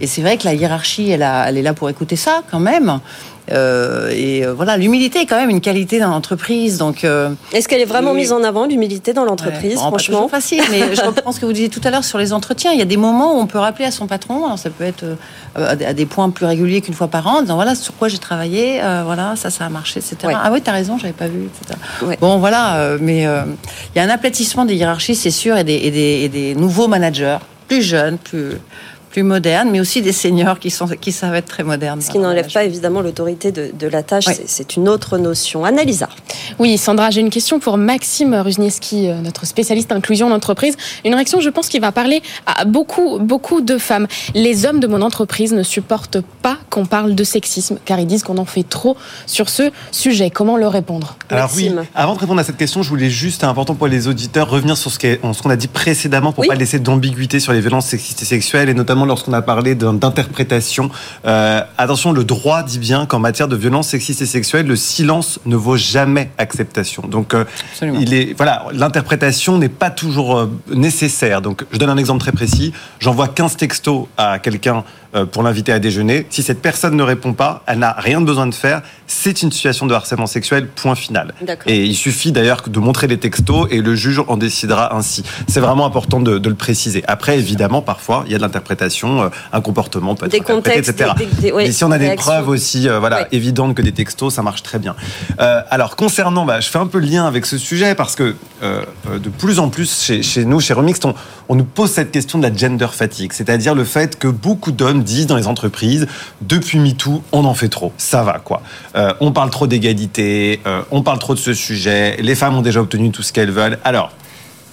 [0.00, 3.00] Et c'est vrai que la hiérarchie, elle est là pour écouter ça quand même.
[3.52, 6.78] Euh, et euh, voilà, l'humilité est quand même une qualité dans l'entreprise.
[6.78, 9.86] Donc, euh, Est-ce qu'elle est vraiment mise en avant, l'humilité dans Ouais, l'entreprise, bon, pas
[9.88, 12.32] franchement toujours facile, mais je reprends ce que vous disiez tout à l'heure sur les
[12.32, 12.72] entretiens.
[12.72, 14.84] Il y a des moments où on peut rappeler à son patron, alors ça peut
[14.84, 15.04] être
[15.56, 18.18] à des- points plus réguliers qu'une fois par an, en disant voilà sur quoi j'ai
[18.18, 20.16] travaillé, euh, voilà, ça, ça a marché, etc.
[20.24, 20.34] Ouais.
[20.36, 21.78] Ah oui, t'as raison, j'avais pas vu, etc.
[22.02, 22.18] Ouais.
[22.20, 25.90] Bon, voilà, mais il y a un aplatissement des hiérarchies, c'est sûr, et des, et
[25.90, 28.52] des, et des nouveaux managers, plus jeunes, plus,
[29.10, 32.00] plus modernes, mais aussi des seniors qui, sont, qui savent être très modernes.
[32.00, 34.34] Ce qui n'enlève pas évidemment l'autorité de, de la tâche, Oui.
[34.46, 35.64] c'est- une autre notion.
[35.64, 36.08] Annalisa,
[36.60, 40.76] Oui, Sandra, j'ai une question pour Maxime Ruznieski, euh, notre spécialiste inclusion en entreprise.
[41.04, 44.06] Une réaction, je pense, qui va parler à beaucoup, beaucoup de femmes.
[44.34, 48.22] Les hommes de mon entreprise ne supportent pas qu'on parle de sexisme, car ils disent
[48.22, 48.96] qu'on en fait trop
[49.26, 50.30] sur ce sujet.
[50.30, 51.16] Comment leur répondre?
[51.30, 54.06] Alors oui, avant de répondre à cette question, je voulais juste, c'est important pour les
[54.06, 54.98] auditeurs, revenir sur ce
[55.42, 56.48] qu'on a dit précédemment pour Oui.
[56.48, 60.90] pas laisser d'ambiguïté sur les violences sexistes et sexuelles, et notamment lorsqu'on a parlé d'interprétation.
[61.26, 65.40] Euh, attention, le droit dit bien qu'en matière de violences sexistes et sexuelles, le silence
[65.46, 67.02] ne vaut jamais acceptation.
[67.06, 67.44] Donc, euh,
[67.82, 71.42] il est voilà, l'interprétation n'est pas toujours euh, nécessaire.
[71.42, 72.72] Donc, je donne un exemple très précis.
[72.98, 74.84] J'envoie 15 textos à quelqu'un
[75.32, 76.24] pour l'inviter à déjeuner.
[76.30, 78.80] Si cette personne ne répond pas, elle n'a rien besoin de faire.
[79.08, 80.68] C'est une situation de harcèlement sexuel.
[80.68, 81.34] Point final.
[81.66, 85.24] Et il suffit d'ailleurs de montrer les textos et le juge en décidera ainsi.
[85.48, 87.02] C'est vraiment important de, de le préciser.
[87.08, 88.89] Après, évidemment, parfois, il y a de l'interprétation,
[89.22, 91.12] euh, un comportement peut être Des contextes, etc.
[91.16, 92.30] des- des- des- ouais, Mais si on a des réactions.
[92.32, 93.28] preuves aussi, euh, voilà, Ouais.
[93.32, 94.94] évidentes que des textos, ça marche très bien.
[95.40, 98.34] Euh, alors, concernant, bah, je fais un peu le lien avec ce sujet parce que
[98.62, 98.82] euh,
[99.22, 101.14] de plus en plus chez, chez nous, chez Remix, on,
[101.48, 105.02] on nous pose cette question de la gender fatigue, c'est-à-dire le fait que beaucoup d'hommes
[105.02, 106.06] disent dans les entreprises,
[106.42, 108.62] depuis MeToo, on en fait trop, ça va quoi.
[109.20, 113.10] On parle trop d'égalité, on parle trop de ce sujet, les femmes ont déjà obtenu
[113.10, 113.78] tout ce qu'elles veulent.
[113.84, 114.12] Alors,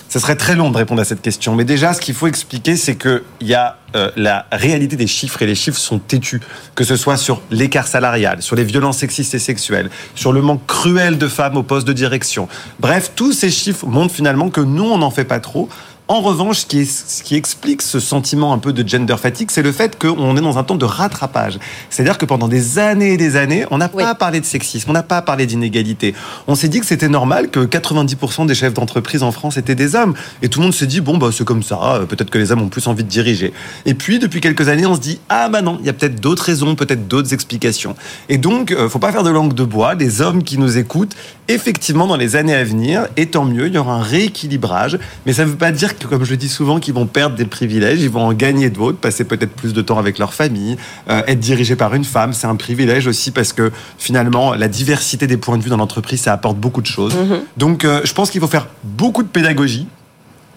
[0.10, 2.76] ce serait très long de répondre à cette question, mais déjà, ce qu'il faut expliquer,
[2.76, 6.42] c'est qu'il y a euh, la réalité des chiffres, et les chiffres sont têtus,
[6.76, 10.66] que ce soit sur l'écart salarial, sur les violences sexistes et sexuelles, sur le manque
[10.66, 12.48] cruel de femmes au poste de direction.
[12.80, 15.70] Bref, tous ces chiffres montrent finalement que nous, on n'en fait pas trop.
[16.10, 19.50] En revanche, ce qui, est- ce qui explique ce sentiment un peu de gender fatigue,
[19.52, 21.60] c'est le fait qu'on est dans un temps de rattrapage.
[21.90, 24.04] C'est-à-dire que pendant des années et des années, on n'a Oui.
[24.04, 26.16] pas parlé de sexisme, on n'a pas parlé d'inégalité.
[26.48, 29.96] On s'est dit que c'était normal que 90% des chefs d'entreprise en France étaient des
[29.96, 30.14] hommes.
[30.42, 32.54] Et tout le monde s'est dit, bon, bah, c'est comme ça, euh, peut-être que les
[32.54, 33.52] hommes ont plus envie de diriger.
[33.86, 36.22] Et puis, depuis quelques années, on se dit, ah bah non, il y a peut-être
[36.22, 37.98] d'autres raisons, peut-être d'autres explications.
[38.30, 39.94] Et donc, euh, faut pas faire de langue de bois.
[39.96, 41.16] Les hommes qui nous écoutent,
[41.50, 44.98] effectivement, dans les années à venir, et tant mieux, il y aura un rééquilibrage.
[45.26, 47.36] Mais ça ne veut pas dire que, comme je le dis souvent, qu'ils vont perdre
[47.36, 50.78] des privilèges, ils vont en gagner d'autres, passer peut-être plus de temps avec leur famille,
[51.10, 55.28] euh, être dirigé par une femme, c'est un privilège aussi parce que finalement, la diversité
[55.28, 57.16] des points de vue dans l'entreprise, ça apporte beaucoup de choses.
[57.58, 59.88] Donc, euh, je pense qu'il faut faire beaucoup de pédagogie.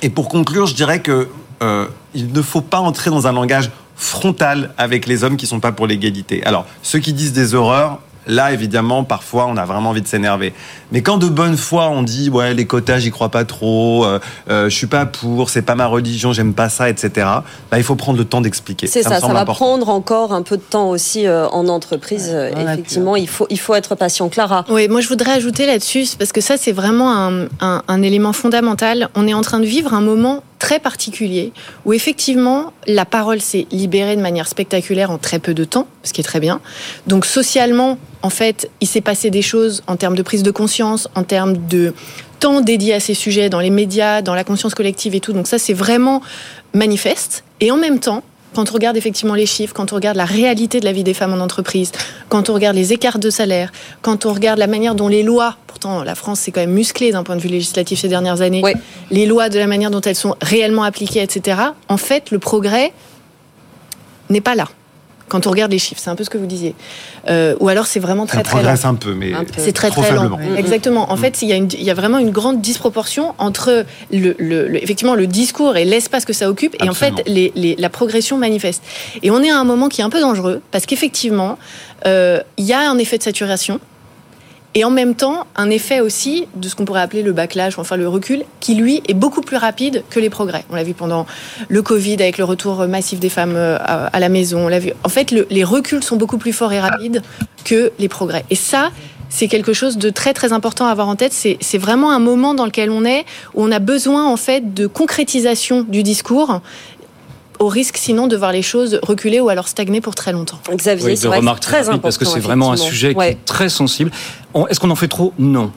[0.03, 1.29] Et pour conclure, je dirais que
[1.63, 5.61] euh, il ne faut pas entrer dans un langage frontal avec les hommes qui sont
[5.61, 6.43] pas pour l'égalité.
[6.45, 10.55] Alors, ceux qui disent des horreurs, là, évidemment, parfois, on a vraiment envie de s'énerver.
[10.93, 14.19] Mais quand de bonne foi, on dit, ouais, les quotas, j'y crois pas trop, euh,
[14.49, 17.27] euh, je suis pas pour, c'est pas ma religion, j'aime pas ça, etc.
[17.71, 18.87] Bah, il faut prendre le temps d'expliquer.
[18.87, 19.53] C'est ça, ça, va important.
[19.55, 22.31] prendre encore un peu de temps aussi euh, en entreprise.
[22.33, 24.29] Euh, Effectivement, il faut, il faut être patient.
[24.29, 28.03] Clara, Oui, moi je voudrais ajouter là-dessus, parce que ça c'est vraiment un, un- un
[28.03, 29.09] élément fondamental.
[29.15, 31.53] On est en train de vivre un moment très particulier
[31.87, 36.13] où effectivement la parole s'est libérée de manière spectaculaire en très peu de temps, ce
[36.13, 36.61] qui est très bien.
[37.07, 40.80] Donc socialement, en fait, il s'est passé des choses en termes de prise de conscience,
[40.83, 41.95] en termes de
[42.39, 45.33] temps dédié à ces sujets dans les médias, dans la conscience collective et tout.
[45.33, 46.23] Donc ça c'est vraiment
[46.75, 47.45] manifeste.
[47.61, 48.23] Et en même temps,
[48.55, 51.15] quand on regarde effectivement les chiffres, quand on regarde la réalité de la vie des
[51.15, 51.93] femmes en entreprise,
[52.29, 53.71] quand on regarde les écarts de salaire,
[54.03, 57.13] quand on regarde la manière dont les lois, pourtant la France c'est quand même musclé
[57.13, 58.73] d'un point de vue législatif ces dernières années, Oui.
[59.11, 62.93] les lois de la manière dont elles sont réellement appliquées, etc., en fait le progrès
[64.31, 64.69] n'est pas là.
[65.31, 66.75] Quand on regarde les chiffres, c'est un peu ce que vous disiez.
[67.31, 68.61] Euh, ou alors c'est vraiment Ça très très lent.
[68.63, 69.33] progresse un peu, mais.
[69.57, 70.29] C'est très trop très lent.
[70.37, 70.57] faiblement.
[70.59, 71.11] Exactement.
[71.11, 74.35] En fait, il y, a une- il y a vraiment une grande disproportion entre le,
[74.39, 77.23] le- le- effectivement le discours et l'espace que ça occupe et en fait Absolument.
[77.35, 78.83] les- les- la progression manifeste.
[79.23, 81.59] Et on est à un moment qui est un peu dangereux parce qu'effectivement,
[82.07, 83.81] euh, il y a un effet de saturation.
[84.75, 87.97] Et en même temps, un effet aussi de ce qu'on pourrait appeler le backlash, enfin
[87.97, 90.65] le recul, qui lui est beaucoup plus rapide que les progrès.
[90.71, 91.27] On l'a vu pendant
[91.69, 94.67] le Covid avec le retour massif des femmes euh, à la maison.
[94.67, 94.93] On l'a vu.
[95.03, 97.23] En fait, le- les reculs sont beaucoup plus forts et rapides
[97.65, 98.45] que les progrès.
[98.49, 98.91] Et ça,
[99.29, 101.33] c'est quelque chose de très très important à avoir en tête.
[101.33, 104.87] C'est vraiment un moment dans lequel on est où on a besoin en fait de
[104.87, 106.61] concrétisation du discours
[107.61, 110.59] au risque sinon de voir les choses reculer ou alors stagner pour très longtemps.
[110.75, 111.29] Xavier, Oui, c'est
[111.61, 111.99] très important.
[111.99, 114.11] parce que c'est vraiment un sujet qui est très sensible.
[114.69, 115.33] Est-ce qu'on en fait trop?
[115.39, 115.71] Non.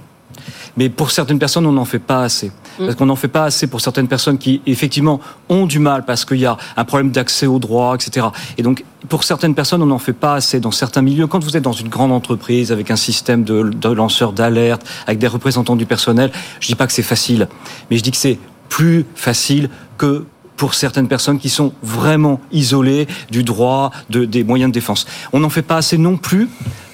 [0.76, 2.48] Mais pour certaines personnes, on n'en fait pas assez.
[2.48, 2.86] Mm.
[2.86, 5.20] Parce qu'on n'en fait pas assez pour certaines personnes qui, effectivement,
[5.50, 8.28] ont du mal parce qu'il y a un problème d'accès aux droits, etc.
[8.58, 11.28] Et donc, pour certaines personnes, on n'en fait pas assez dans certains milieux.
[11.28, 15.20] Quand vous êtes dans une grande entreprise avec un système de, de lanceurs d'alerte, avec
[15.20, 17.48] des représentants du personnel, je dis pas que c'est facile,
[17.92, 19.70] mais je dis que c'est plus facile
[20.00, 20.26] que
[20.58, 25.06] pour certaines personnes qui sont vraiment isolées du droit, de, des moyens de défense.
[25.34, 26.50] On n'en fait pas assez non plus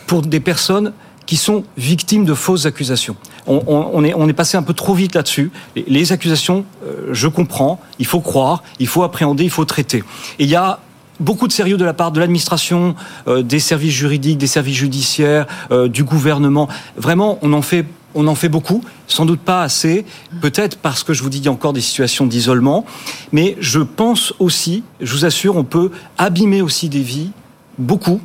[0.08, 0.94] pour des personnes
[1.26, 3.16] qui sont victimes de fausses accusations.
[3.46, 5.52] On, est, passé un peu trop vite là-dessus.
[5.76, 10.04] Les, les accusations, euh, je comprends, il faut croire, il faut appréhender, il faut traiter.
[10.40, 10.80] Et il y a
[11.20, 12.96] beaucoup de sérieux de la part de l'administration,
[13.28, 16.68] euh, des services juridiques, des services judiciaires, euh, du gouvernement.
[16.98, 17.86] Vraiment, on en fait.
[18.16, 20.06] On en fait beaucoup, sans doute pas assez,
[20.42, 22.86] peut-être parce que je vous dis y a encore des situations d'isolement,
[23.32, 27.32] mais je pense aussi, je vous assure, on peut abîmer aussi des vies,
[27.78, 28.20] beaucoup,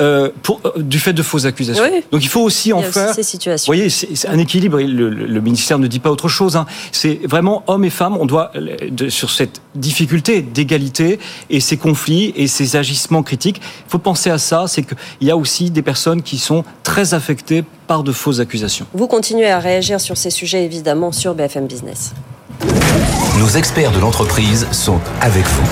[0.00, 1.82] euh, pour, euh, du fait de fausses accusations.
[1.84, 2.02] Oui.
[2.12, 3.14] Donc il faut aussi Il en y a aussi faire.
[3.14, 3.66] ces Vous situations.
[3.70, 4.78] voyez, c'est un équilibre.
[4.80, 6.56] Le, le- le ministère ne dit pas autre chose.
[6.56, 6.66] hein.
[6.92, 8.16] C'est vraiment hommes et femmes.
[8.18, 11.18] On doit euh, de- sur cette difficulté d'égalité
[11.50, 13.60] et ces conflits et ces agissements critiques.
[13.86, 14.64] Il faut penser à ça.
[14.66, 18.86] C'est qu'il y a aussi des personnes qui sont très affectées par de fausses accusations.
[18.94, 22.12] Vous continuez à réagir sur ces sujets, évidemment, sur BFM Business.
[23.38, 25.62] Nos experts de l'entreprise sont avec vous.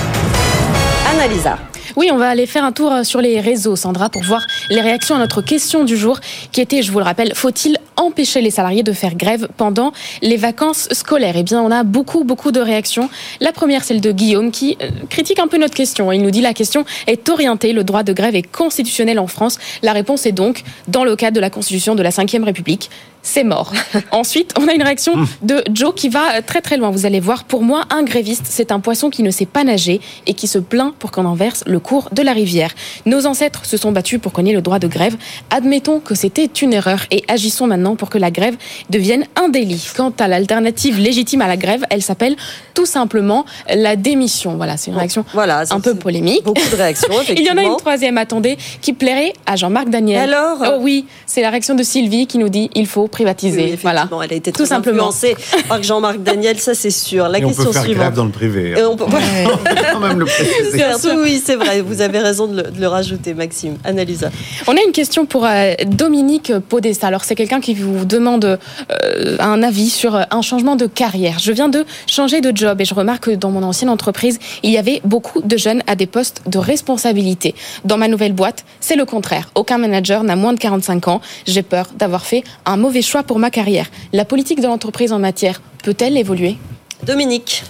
[1.11, 1.57] Annalisa,
[1.97, 4.81] Oui, on va aller faire un tour euh, sur les réseaux, Sandra, pour voir les
[4.81, 6.19] réactions à notre question du jour,
[6.51, 10.37] qui était, je vous le rappelle, faut-il empêcher les salariés de faire grève pendant les
[10.37, 11.33] vacances scolaires?
[11.35, 13.09] Eh bien, on a beaucoup, beaucoup de réactions.
[13.41, 16.11] La première, celle de Guillaume, qui euh, critique un peu notre question.
[16.11, 19.57] Il nous dit la question est orientée, le droit de grève est constitutionnel en France.
[19.81, 22.91] La réponse est donc, dans le cadre de la Constitution de la Ve République,
[23.27, 23.73] c'est mort.
[24.11, 26.91] Ensuite, on a une réaction de Joe qui va très très loin.
[26.91, 29.99] Vous allez voir, pour moi, un gréviste, c'est un poisson qui ne sait pas nager
[30.27, 32.71] et qui se plaint pour qu'on en verse le cours de la rivière.
[33.05, 35.15] Nos ancêtres se sont battus pour cogner le droit de grève.
[35.49, 38.55] Admettons que c'était une erreur et agissons maintenant pour que la grève
[38.89, 39.87] devienne un délit.
[39.95, 42.35] Quant à l'alternative légitime à la grève, elle s'appelle
[42.73, 44.55] tout simplement la démission.
[44.57, 46.43] Voilà, c'est une réaction Voilà, un peu polémique.
[46.43, 50.33] Beaucoup de réactions, Il y en a une troisième, attendez, qui plairait à Jean-Marc Daniel.
[50.33, 53.63] Alors Oh oui, c'est la réaction de Sylvie qui nous dit il faut privatiser.
[53.71, 54.09] Oui, voilà.
[54.23, 55.07] elle a été Tout très simplement.
[55.09, 55.35] influencée
[55.69, 57.29] par Jean-Marc Daniel, ça c'est sûr.
[57.29, 58.01] La Et on question peut faire suivante.
[58.03, 58.73] grève dans le privé.
[58.77, 59.91] Et on peut- voilà.
[59.93, 60.25] quand même le
[60.73, 60.83] préciser.
[61.23, 63.77] Oui, c'est vrai, vous avez raison de le, de le rajouter, Maxime.
[63.83, 64.29] Annalisa.
[64.67, 67.07] On a une question pour euh, Dominique Podesta.
[67.07, 71.39] Alors, c'est quelqu'un qui vous demande euh, un avis sur euh, un changement de carrière.
[71.39, 74.71] Je viens de changer de job et je remarque que dans mon ancienne entreprise, il
[74.71, 77.55] y avait beaucoup de jeunes à des postes de responsabilité.
[77.85, 79.49] Dans ma nouvelle boîte, c'est le contraire.
[79.55, 81.21] Aucun manager n'a moins de 45 ans.
[81.45, 83.87] J'ai peur d'avoir fait un mauvais choix pour ma carrière.
[84.13, 86.57] La politique de l'entreprise en matière peut-elle évoluer?
[87.03, 87.63] Dominique.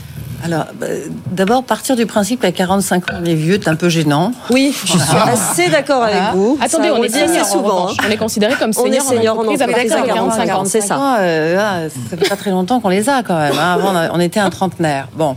[0.43, 0.85] Alors, bah,
[1.31, 4.31] d'abord, partir du principe qu'à 45 ans, on est vieux, c'est un peu gênant.
[4.51, 6.31] Oui, je suis assez d'accord avec Voilà.
[6.33, 6.57] vous.
[6.61, 7.89] Attendez, Ça, on est assez senior en souvent.
[7.89, 7.93] hein.
[8.07, 10.45] On est considéré comme On est senior, senior en entreprise à entreprise à 45 ans.
[10.45, 11.17] 45 c'est ça.
[11.19, 13.53] euh, ça fait pas très longtemps qu'on les a quand même.
[13.57, 13.73] hein.
[13.73, 15.07] Avant, on on était un trentenaire.
[15.15, 15.35] Bon,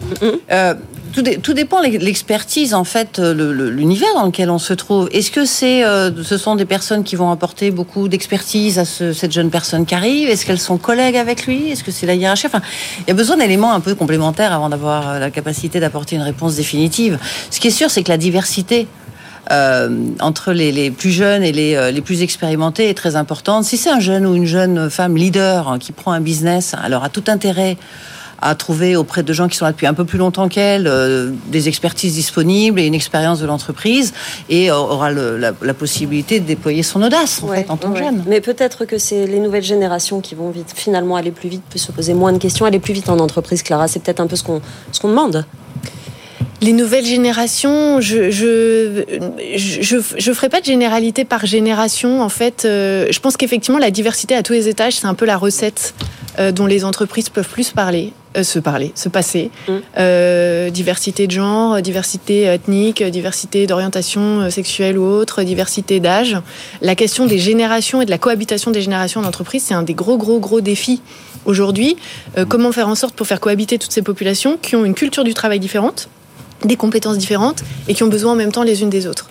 [0.53, 0.74] Euh,
[1.12, 5.08] tout, dé- tout dépend l'expertise en fait, euh, l'univers dans lequel on se trouve.
[5.12, 9.12] Est-ce que c'est, euh, ce sont des personnes qui vont apporter beaucoup d'expertise à ce-
[9.12, 10.28] cette jeune personne qui arrive?
[10.28, 11.70] Est-ce qu'elles sont collègues avec lui?
[11.70, 12.46] Est-ce que c'est la hiérarchie?
[12.46, 12.62] Enfin,
[13.00, 16.22] il y a besoin d'éléments un peu complémentaires avant d'avoir euh, la capacité d'apporter une
[16.22, 17.18] réponse définitive.
[17.50, 18.86] Ce qui est sûr, c'est que la diversité
[20.20, 23.64] entre les, plus jeunes et les, les plus expérimentés est très importante.
[23.64, 27.02] Si c'est un jeune ou une jeune femme leader hein, qui prend un business, alors
[27.02, 27.76] a tout intérêt
[28.43, 31.30] à trouver auprès de gens qui sont là depuis un peu plus longtemps qu'elle euh,
[31.49, 34.12] des expertises disponibles et une expérience de l'entreprise
[34.49, 37.76] et euh, aura le- la, la possibilité de déployer son audace en, Ouais, fait, en
[37.76, 38.05] tant que ouais.
[38.05, 38.24] jeune.
[38.26, 41.93] Mais peut-être que c'est les nouvelles générations qui vont vite, finalement aller plus vite, se
[41.93, 43.88] poser moins de questions, aller plus vite en entreprise, Clara.
[43.88, 44.61] C'est peut-être un peu ce qu'on
[44.93, 45.45] ce qu'on demande.
[46.62, 49.05] Les nouvelles générations, je je
[49.57, 52.20] je, je, je ferai pas de généralité par génération.
[52.22, 55.24] En fait, euh, je pense qu'effectivement la diversité à tous les étages, c'est un peu
[55.24, 55.95] la recette
[56.38, 59.51] euh, dont les entreprises peuvent plus parler, euh, se parler, se passer.
[59.66, 59.72] Mm.
[59.99, 66.37] Euh, diversité de genre, diversité ethnique, diversité d'orientation euh, sexuelle ou autre, diversité d'âge.
[66.81, 69.95] La question des générations et de la cohabitation des générations en entreprise, c'est un des
[69.95, 71.03] gros gros gros défis
[71.45, 71.97] aujourd'hui.
[72.39, 75.24] Euh, comment faire en sorte pour faire cohabiter toutes ces populations qui ont une culture
[75.24, 76.09] du travail différente
[76.64, 79.28] des compétences différentes et qui ont besoin en même temps les unes des autres.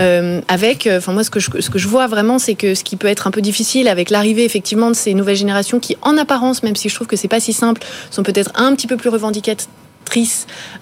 [0.00, 3.08] Euh, avec, euh, enfin moi ce que je, vois vraiment, c'est que ce qui peut
[3.08, 6.76] être un peu difficile avec l'arrivée effectivement de ces nouvelles générations qui, en apparence, même
[6.76, 9.68] si je trouve que c'est pas si simple, sont peut-être un petit peu plus revendicatrices,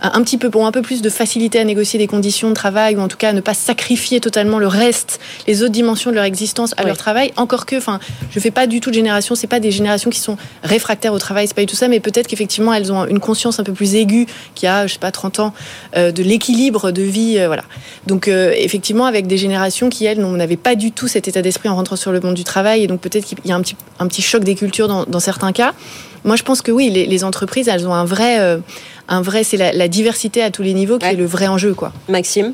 [0.03, 2.55] un un petit peu pour un peu plus de facilité à négocier des conditions de
[2.55, 6.11] travail ou en tout cas à ne pas sacrifier totalement le reste, les autres dimensions
[6.11, 6.89] de leur existence à Oui.
[6.89, 7.33] leur travail.
[7.37, 8.01] Encore que, enfin,
[8.31, 11.18] je fais pas du tout de génération, c'est pas des générations qui sont réfractaires au
[11.18, 13.73] travail, c'est pas du tout ça, mais peut-être qu'effectivement elles ont une conscience un peu
[13.73, 15.55] plus aiguë qu'il y a, je sais pas, 30 ans,
[15.97, 17.64] euh, de l'équilibre de vie, euh, voilà.
[18.07, 21.68] Donc euh, effectivement avec des générations qui elles n'avaient pas du tout cet état d'esprit
[21.68, 23.77] en rentrant sur le monde du travail et donc peut-être qu'il y a un petit,
[23.99, 25.73] un petit choc des cultures dans, dans certains cas.
[26.25, 28.59] Moi je pense que oui, les, les entreprises elles ont un vrai, euh,
[29.09, 31.12] un vrai, c'est la, la diversité à tous les niveaux qui Ouais.
[31.14, 31.93] est le vrai enjeu quoi.
[32.09, 32.53] Maxime?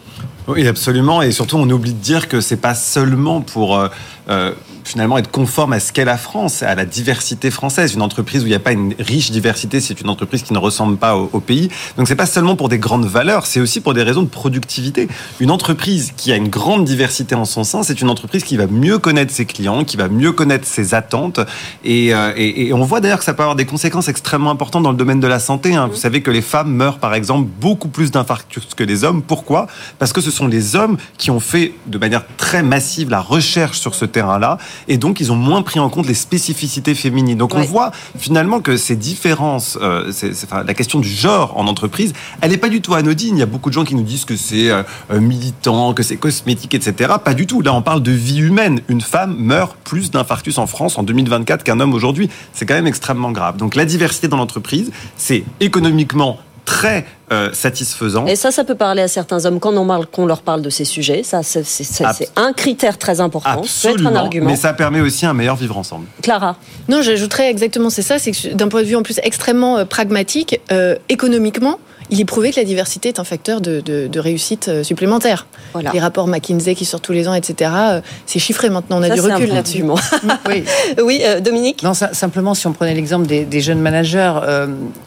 [0.48, 1.22] Oui, absolument.
[1.22, 3.88] Et surtout, on oublie de dire que c'est pas seulement pour euh,
[4.30, 4.52] euh,
[4.86, 7.94] finalement être conforme à ce qu'est la France, à la diversité française.
[7.94, 10.58] Une entreprise où il n'y a pas une riche diversité, c'est une entreprise qui ne
[10.58, 11.68] ressemble pas au, au pays.
[11.96, 15.08] Donc, c'est pas seulement pour des grandes valeurs, c'est aussi pour des raisons de productivité.
[15.40, 18.66] Une entreprise qui a une grande diversité en son sein, c'est une entreprise qui va
[18.66, 21.40] mieux connaître ses clients, qui va mieux connaître ses attentes.
[21.84, 24.84] Et, euh, et, et on voit d'ailleurs que ça peut avoir des conséquences extrêmement importantes
[24.84, 25.74] dans le domaine de la santé.
[25.74, 25.88] hein.
[25.90, 29.22] Vous savez que les femmes meurent, par exemple, beaucoup plus d'infarctus que les hommes.
[29.22, 29.66] Pourquoi?
[29.98, 33.78] Parce que ce sont les hommes qui ont fait de manière très massive la recherche
[33.80, 34.58] sur ce terrain-là,
[34.88, 37.38] et donc ils ont moins pris en compte les spécificités féminines.
[37.38, 40.12] Donc on voit finalement que ces différences, euh,
[40.44, 43.36] enfin, la question du genre en entreprise, elle n'est pas du tout anodine.
[43.36, 46.02] Il y a beaucoup de gens qui nous disent que c'est euh, euh, militant, que
[46.02, 47.14] c'est cosmétique, etc.
[47.24, 47.60] Pas du tout.
[47.60, 48.80] Là, on parle de vie humaine.
[48.88, 52.30] Une femme meurt plus d'infarctus en France en 2024 qu'un homme aujourd'hui.
[52.52, 53.56] C'est quand même extrêmement grave.
[53.56, 58.26] Donc la diversité dans l'entreprise, c'est économiquement très euh, satisfaisant.
[58.26, 60.84] Et ça, ça peut parler à certains hommes quand on, parle, leur parle de ces
[60.84, 61.22] sujets.
[61.22, 63.62] Ça, c'est, un critère très important.
[63.64, 64.50] Ça peut être Absolument, un argument.
[64.50, 66.06] mais ça permet aussi un meilleur vivre ensemble.
[66.22, 66.56] Clara,
[66.88, 69.84] Non, j'ajouterais exactement, c'est ça, c'est que d'un point de vue en plus extrêmement euh,
[69.86, 71.78] pragmatique, euh, économiquement,
[72.10, 75.46] il est prouvé que la diversité est un facteur de, de- de réussite euh, supplémentaire.
[75.72, 75.90] voilà.
[75.92, 79.08] Les rapports McKinsey qui sortent tous les ans, etc., euh, c'est chiffré maintenant, on a
[79.08, 79.84] Ça, du recul là-dessus.
[80.48, 80.64] Oui.
[81.02, 84.66] oui, euh, Dominique Non, ça- simplement, si on prenait l'exemple des, des jeunes managers, euh,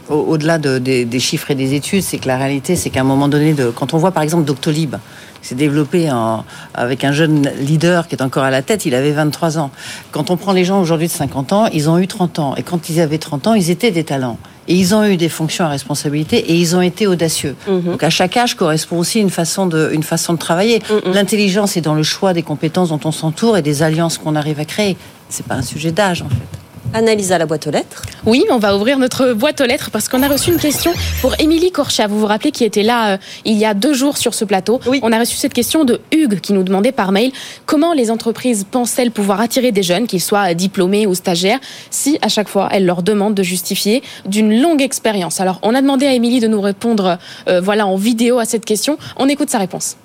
[0.09, 3.01] au- au-delà de- des, des chiffres et des études, c'est que la réalité, c'est qu'à
[3.01, 4.95] un moment donné, de, quand on voit par exemple Doctolib,
[5.41, 9.11] s'est développé en, avec un jeune leader qui est encore à la tête, il avait
[9.11, 9.71] 23 ans.
[10.11, 12.55] Quand on prend les gens aujourd'hui de 50 ans, ils ont eu 30 ans.
[12.55, 14.37] Et quand ils avaient 30 ans, ils étaient des talents.
[14.67, 17.55] Et ils ont eu des fonctions à responsabilité et ils ont été audacieux.
[17.67, 17.81] Mhm.
[17.81, 20.81] Donc à chaque âge correspond aussi une façon de, une façon de travailler.
[20.89, 21.13] Mhm.
[21.13, 24.59] L'intelligence est dans le choix des compétences dont on s'entoure et des alliances qu'on arrive
[24.59, 24.95] à créer.
[25.27, 26.68] C'est pas un sujet d'âge en fait.
[26.93, 28.03] Analyse à la boîte aux lettres.
[28.25, 31.39] Oui, on va ouvrir notre boîte aux lettres parce qu'on a reçu une question pour
[31.39, 32.07] Émilie Corchat.
[32.07, 34.79] Vous vous rappelez qui était là euh, il y a deux jours sur ce plateau?
[34.87, 34.99] Oui.
[35.03, 37.31] On a reçu cette question de Hugues qui nous demandait par mail
[37.65, 41.59] comment les entreprises pensent-elles pouvoir attirer des jeunes, qu'ils soient diplômés ou stagiaires,
[41.91, 45.39] si à chaque fois elles leur demandent de justifier d'une longue expérience?
[45.39, 48.65] Alors on a demandé à Émilie de nous répondre euh, voilà en vidéo à cette
[48.65, 48.97] question.
[49.17, 49.95] On écoute sa réponse.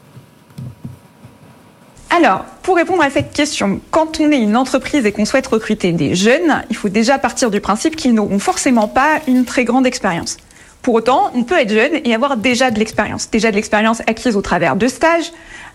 [2.17, 5.91] Alors, pour répondre à cette question, quand on est une entreprise et qu'on souhaite recruter
[5.91, 9.85] des jeunes, il faut déjà partir du principe qu'ils n'auront forcément pas une très grande
[9.85, 10.37] expérience.
[10.81, 13.29] Pour autant, on peut être jeune et avoir déjà de l'expérience.
[13.33, 15.33] Déjà de l'expérience acquise au travers de stages,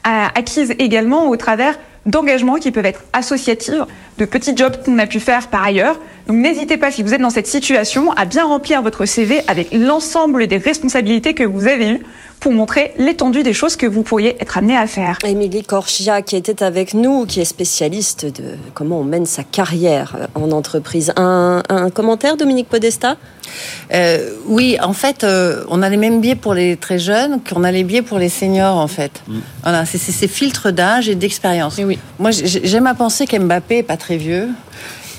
[0.07, 3.73] euh, acquise également au travers d'engagements qui peuvent être associatifs,
[4.17, 5.99] de petits jobs qu'on a pu faire par ailleurs.
[6.27, 9.73] Donc n'hésitez pas, si vous êtes dans cette situation, à bien remplir votre CV avec
[9.73, 12.01] l'ensemble des responsabilités que vous avez eues
[12.39, 15.17] pour montrer l'étendue des choses que vous pourriez être amené à faire.
[15.25, 20.15] Émilie Corchia, qui était avec nous, qui est spécialiste de comment on mène sa carrière
[20.17, 21.11] euh, en entreprise.
[21.17, 23.17] Un, un commentaire, Dominique Podesta?
[23.93, 27.63] Euh, oui, en fait, euh, on a les mêmes biais pour les très jeunes qu'on
[27.63, 29.21] a les biais pour les seniors, en fait.
[29.63, 31.77] Voilà, c'est ces filtres d'âge et d'expérience.
[31.83, 31.99] oui.
[32.19, 34.49] Moi, j'ai- j'aime à penser qu'Mbappé est pas très vieux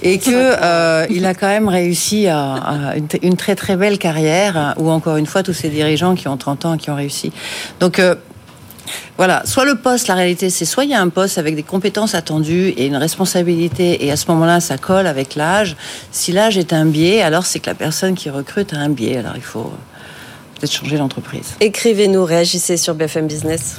[0.02, 3.98] et que euh, il a quand même réussi à, à une, une très très belle
[3.98, 4.74] carrière.
[4.78, 7.32] Ou encore une fois, tous ces dirigeants qui ont 30 ans et qui ont réussi.
[7.80, 8.14] Donc euh,
[9.16, 11.62] voilà, soit le poste, la réalité, c'est soit il y a un poste avec des
[11.62, 15.76] compétences attendues et une responsabilité, et à ce moment-là, ça colle avec l'âge.
[16.10, 19.18] Si l'âge est un biais, alors c'est que la personne qui recrute a un biais.
[19.18, 21.54] Alors il faut euh, peut-être changer l'entreprise.
[21.60, 23.76] Écrivez-nous, réagissez sur BFM Business.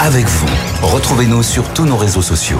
[0.00, 0.46] Avec vous,
[0.82, 2.58] retrouvez-nous sur tous nos réseaux sociaux.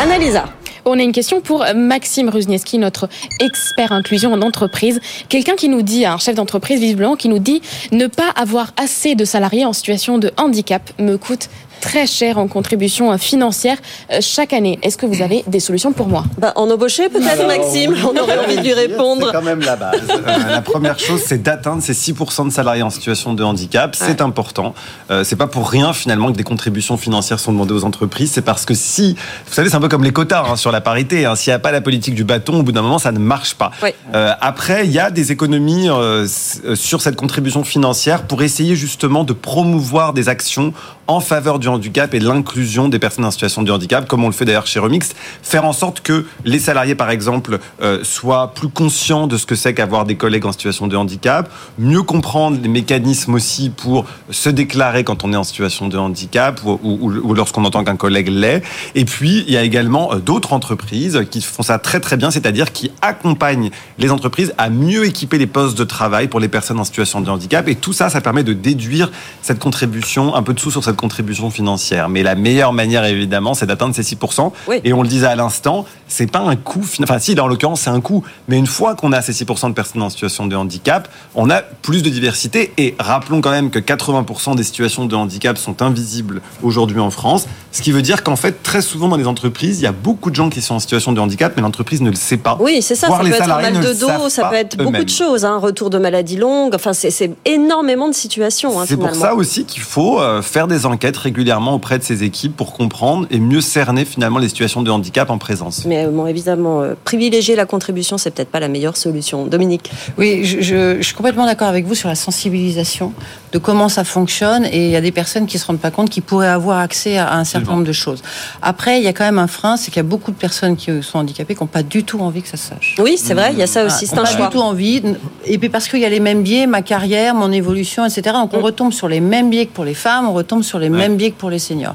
[0.00, 0.44] Annalisa.
[0.86, 3.08] On a une question pour Maxime Ruznieski, notre
[3.40, 5.00] expert inclusion en entreprise.
[5.30, 9.14] Quelqu'un qui nous dit, un chef d'entreprise visiblement, qui nous dit ne pas avoir assez
[9.14, 11.48] de salariés en situation de handicap me coûte
[11.84, 13.76] très cher en contribution financière
[14.10, 14.78] euh, chaque année.
[14.82, 16.24] Est-ce que vous avez des solutions pour moi?
[16.38, 19.30] Bah, en embaucher peut-être, Maxime On aurait envie de lui C'est répondre.
[19.32, 20.00] quand même la base.
[20.10, 23.94] Euh, la première chose, c'est d'atteindre ces 6% de salariés en situation de handicap.
[23.94, 24.74] C'est important.
[25.10, 28.32] Euh, c'est pas pour rien finalement que des contributions financières sont demandées aux entreprises.
[28.32, 29.14] C'est parce que si,
[29.46, 31.26] vous savez, c'est un peu comme les quotas hein, sur la parité.
[31.26, 31.36] hein.
[31.36, 33.54] S'il n'y a pas la politique du bâton, au bout d'un moment, ça ne marche
[33.54, 33.70] pas.
[34.14, 36.26] Euh, après, il y a des économies euh,
[36.64, 40.72] euh, sur cette contribution financière pour essayer justement de promouvoir des actions
[41.06, 44.28] en faveur du handicap et de l'inclusion des personnes en situation de handicap, comme on
[44.28, 45.10] le fait d'ailleurs chez Remix,
[45.42, 49.54] faire en sorte que les salariés, par exemple, euh, soient plus conscients de ce que
[49.54, 54.48] c'est qu'avoir des collègues en situation de handicap, mieux comprendre les mécanismes aussi pour se
[54.48, 58.62] déclarer quand on est en situation de handicap ou, ou- lorsqu'on entend qu'un collègue l'est.
[58.94, 62.30] Et puis, il y a également euh, d'autres entreprises qui font ça très très bien,
[62.30, 66.80] c'est-à-dire qui accompagnent les entreprises à mieux équiper les postes de travail pour les personnes
[66.80, 67.68] en situation de handicap.
[67.68, 69.10] Et tout ça, ça permet de déduire
[69.42, 72.08] cette contribution, un peu de sous sur cette contribution financière.
[72.08, 74.52] Mais la meilleure manière, évidemment, c'est d'atteindre ces 6%.
[74.68, 74.80] Oui.
[74.84, 77.82] Et on le disait à l'instant, c'est pas un coût, fin- enfin si, en l'occurrence,
[77.82, 78.22] c'est un coût.
[78.48, 81.60] Mais une fois qu'on a ces 6% de personnes en situation de handicap, on a
[81.62, 82.72] plus de diversité.
[82.78, 87.46] Et rappelons quand même que 80% des situations de handicap sont invisibles aujourd'hui en France.
[87.72, 90.30] Ce qui veut dire qu'en fait, très souvent dans les entreprises, il y a beaucoup
[90.30, 92.56] de gens qui sont en situation de handicap, mais l'entreprise ne le sait pas.
[92.60, 93.08] Oui, c'est ça.
[93.08, 95.44] Ça peut être un mal de dos, ça peut être beaucoup de choses.
[95.44, 96.74] Un retour de maladie longue.
[96.74, 98.80] Enfin, c'est énormément de situations.
[98.80, 102.22] hein, C'est pour ça aussi qu'il faut euh, faire des enquêtes régulièrement auprès de ces
[102.24, 105.84] équipes pour comprendre et mieux cerner finalement les situations de handicap en présence.
[105.86, 109.46] Mais euh, bon, évidemment, euh, privilégier la contribution, c'est peut-être pas la meilleure solution.
[109.46, 109.90] Dominique.
[110.18, 113.12] Oui, je, je- je suis complètement d'accord avec vous sur la sensibilisation
[113.52, 116.10] de comment ça fonctionne et il y a des personnes qui se rendent pas compte
[116.10, 118.22] qu'ils pourraient avoir accès à un certain nombre de choses.
[118.62, 120.76] Après, il y a quand même un frein, c'est qu'il y a beaucoup de personnes
[120.76, 122.96] qui sont handicapées qui n'ont pas du tout envie que ça se sache.
[122.98, 124.46] Oui, c'est vrai, il y a ça aussi, Ah, c'est un pas choix.
[124.46, 125.02] du tout envie.
[125.46, 128.22] Et puis parce qu'il y a les mêmes biais, ma carrière, mon évolution, etc.
[128.34, 130.88] Donc on retombe sur les mêmes biais que pour les femmes, on retombe sur les
[130.90, 131.94] mêmes biais que pour les seniors.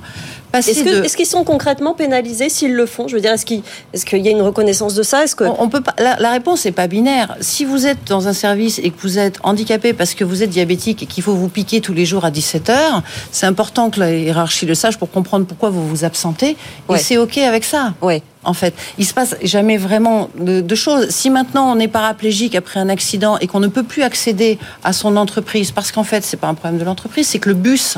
[0.52, 3.08] Est-ce de- qu'ils sont concrètement pénalisés s'ils le font?
[3.08, 3.62] Je veux dire, est-ce qu'il
[3.94, 5.24] est y a une reconnaissance de ça?
[5.24, 7.36] Est-ce que On, on peut pas, la, la réponse n'est pas binaire.
[7.40, 10.50] Si vous êtes dans un service et que vous êtes handicapé parce que vous êtes
[10.50, 14.00] diabétique et qu'il faut vous piquer tous les jours à 17 heures, c'est important que
[14.00, 16.58] la hiérarchie le sache pour comprendre pourquoi vous vous absentez.
[16.88, 16.98] Ouais.
[16.98, 17.94] Et c'est OK avec ça.
[18.02, 18.24] Ouais.
[18.44, 21.10] En fait, il se passe jamais vraiment de, de choses.
[21.12, 24.94] Si maintenant on est paraplégique après un accident et qu'on ne peut plus accéder à
[24.94, 27.98] son entreprise parce qu'en fait c'est pas un problème de l'entreprise, c'est que le bus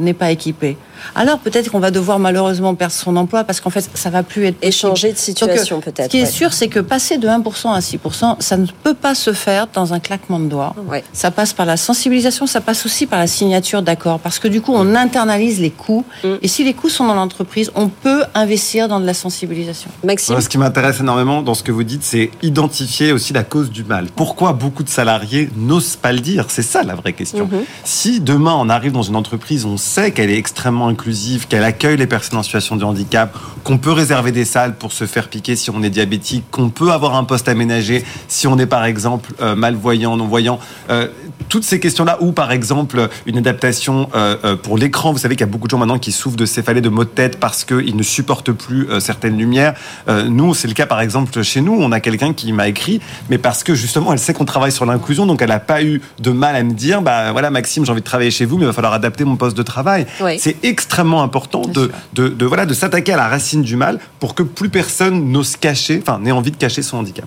[0.00, 0.76] n'est pas équipé,
[1.14, 4.46] alors peut-être qu'on va devoir malheureusement perdre son emploi parce qu'en fait, ça va plus
[4.46, 4.56] être.
[4.62, 6.04] Échanger de situation euh, peut-être.
[6.04, 9.14] Ce qui est sûr, c'est que passer de 1% à 6%, ça ne peut pas
[9.14, 10.74] se faire dans un claquement de doigts.
[10.88, 11.04] Ouais.
[11.12, 14.60] Ça passe par la sensibilisation, ça passe aussi par la signature d'accords, parce que du
[14.60, 16.04] coup, on internalise les coûts.
[16.24, 16.28] Mm.
[16.42, 19.90] Et si les coûts sont dans l'entreprise, on peut investir dans de la sensibilisation.
[20.04, 23.68] Maxime ce qui m'intéresse énormément dans ce que vous dites, c'est identifier aussi la cause
[23.68, 24.06] du mal.
[24.14, 26.46] Pourquoi beaucoup de salariés n'osent pas le dire?
[26.48, 27.46] C'est ça la vraie question.
[27.46, 27.64] Mhm.
[27.82, 31.96] Si demain on arrive dans une entreprise, on sait qu'elle est extrêmement inclusive, qu'elle accueille
[31.96, 35.56] les personnes en situation de handicap, qu'on peut réserver des salles pour se faire piquer
[35.56, 39.32] si on est diabétique, qu'on peut avoir un poste aménagé si on est par exemple
[39.40, 40.58] euh, malvoyant, non-voyant,
[40.90, 41.08] euh,
[41.48, 45.48] toutes ces questions-là, ou par exemple une adaptation euh, pour l'écran, vous savez qu'il y
[45.48, 47.96] a beaucoup de gens maintenant qui souffrent de céphalée, de maux de tête parce qu'ils
[47.96, 49.74] ne supportent plus certaines lumières.
[50.08, 53.38] Nous, c'est le cas par exemple chez nous, on a quelqu'un qui m'a écrit, mais
[53.38, 56.30] parce que justement elle sait qu'on travaille sur l'inclusion, donc elle n'a pas eu de
[56.30, 58.68] mal à me dire, bah voilà Maxime, j'ai envie de travailler chez vous, mais il
[58.68, 59.75] va falloir adapter mon poste de travail.
[60.20, 60.38] Oui.
[60.38, 64.34] C'est extrêmement important de, de, de, voilà de s'attaquer à la racine du mal pour
[64.34, 67.26] que plus personne n'ose cacher, enfin n'ait envie de cacher son handicap.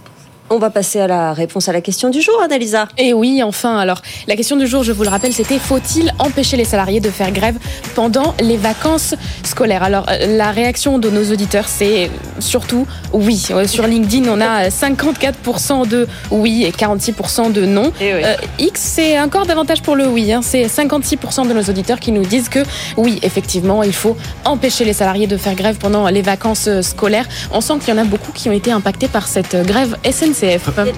[0.51, 2.87] On va passer à la réponse à la question du jour, Annalisa.
[2.97, 6.57] Et oui, enfin, alors, la question du jour, je vous le rappelle, c'était faut-il empêcher
[6.57, 7.55] les salariés de faire grève
[7.93, 9.83] pendant les vacances scolaires?
[9.83, 13.45] Alors, euh, la réaction de nos auditeurs, c'est surtout oui.
[13.51, 17.91] Euh, Sur LinkedIn, on a 54% de oui et 46% de non.
[18.01, 18.21] Eh oui.
[18.23, 20.33] Euh, X, c'est encore davantage pour le oui.
[20.33, 20.41] hein.
[20.41, 22.63] C'est 56% de nos auditeurs qui nous disent que
[22.97, 27.27] oui, effectivement, il faut empêcher les salariés de faire grève pendant les vacances scolaires.
[27.51, 30.38] On sent qu'il y en a beaucoup qui ont été impactés par cette grève SNCF.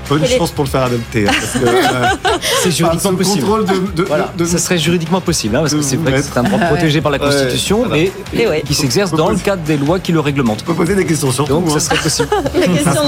[0.09, 1.27] Bonne est- chance pour le faire adopter.
[1.27, 1.31] hein,
[1.63, 2.05] euh,
[2.63, 3.41] C'est juridiquement possible.
[3.45, 6.21] contrôle de, de- Voilà, de- ça serait juridiquement possible, hein, parce que c'est vrai que
[6.21, 7.19] c'est un droit protégé par la.
[7.19, 8.63] Constitution, mais ouais.
[8.65, 10.61] qui s'exerce dans le cadre des lois qui le réglementent.
[10.63, 11.79] On peut poser des questions sur Donc ça hein.
[11.79, 12.27] serait possible.
[12.55, 13.01] La question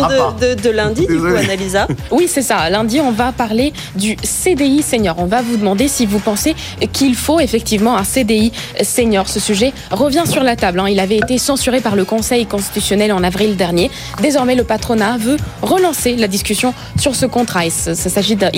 [0.61, 1.25] de, lundi, du coup.
[1.25, 1.88] Annalisa.
[2.11, 2.69] Oui, c'est ça.
[2.69, 5.15] Lundi, on va parler du CDI senior.
[5.17, 6.55] On va vous demander si vous pensez
[6.91, 8.51] qu'il faut effectivement un CDI
[8.84, 9.27] senior.
[9.27, 10.79] Ce sujet revient sur la table.
[10.79, 10.88] hein.
[10.89, 13.89] Il avait été censuré par le Conseil constitutionnel en avril dernier.
[14.21, 17.65] Désormais, le patronat veut relancer la discussion sur ce contrat.
[17.65, 17.71] Il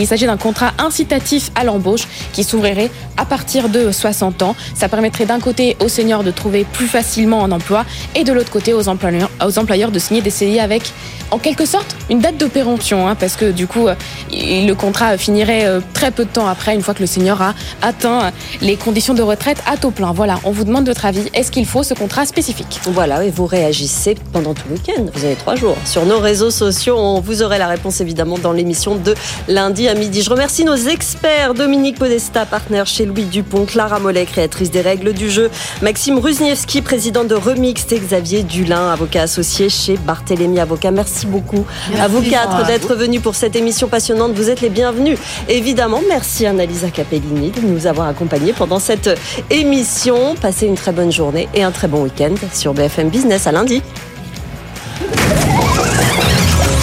[0.08, 4.56] s'agit d'un contrat incitatif à l'embauche qui s'ouvrirait à partir de 60 ans.
[4.76, 7.86] Ça permettrait d'un côté aux seniors de trouver plus facilement un emploi
[8.16, 10.84] et de l'autre côté aux employeurs, de signer des CDI avec
[11.32, 13.96] en quelque sorte une date de péremption hein, parce que du coup euh,
[14.32, 17.56] le contrat finirait euh, très peu de temps après une fois que le senior a
[17.82, 20.14] atteint les conditions de retraite à taux plein.
[20.14, 21.30] Voilà, on vous demande votre avis.
[21.34, 22.80] Est-ce qu'il faut ce contrat spécifique?
[22.86, 25.04] Voilà, et vous réagissez pendant tout le week-end.
[25.14, 25.76] Vous avez trois jours.
[25.86, 29.16] Sur nos réseaux sociaux, on vous aurez la réponse évidemment dans l'émission de
[29.48, 30.22] lundi à midi.
[30.22, 35.14] Je remercie nos experts, Dominique Podesta, partenaire chez Louis Dupont, Clara Mollet, créatrice des règles
[35.14, 35.50] du jeu,
[35.82, 40.92] Maxime Ruzniewski, président de Remixed, et Xavier Dulin, avocat associé chez Barthélémy Avocat.
[40.92, 41.66] Merci beaucoup
[42.00, 44.34] à vous quatre d'être venus pour cette émission passionnante.
[44.34, 45.18] Vous êtes les bienvenus.
[45.48, 49.10] Évidemment, merci Annalisa Capellini de nous avoir accompagnés pendant cette
[49.50, 50.36] émission.
[50.36, 53.48] Passez une très bonne journée et un très bon week-end sur BFM Business.
[53.48, 53.82] À lundi.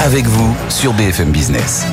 [0.03, 1.87] Avec vous sur BFM Business.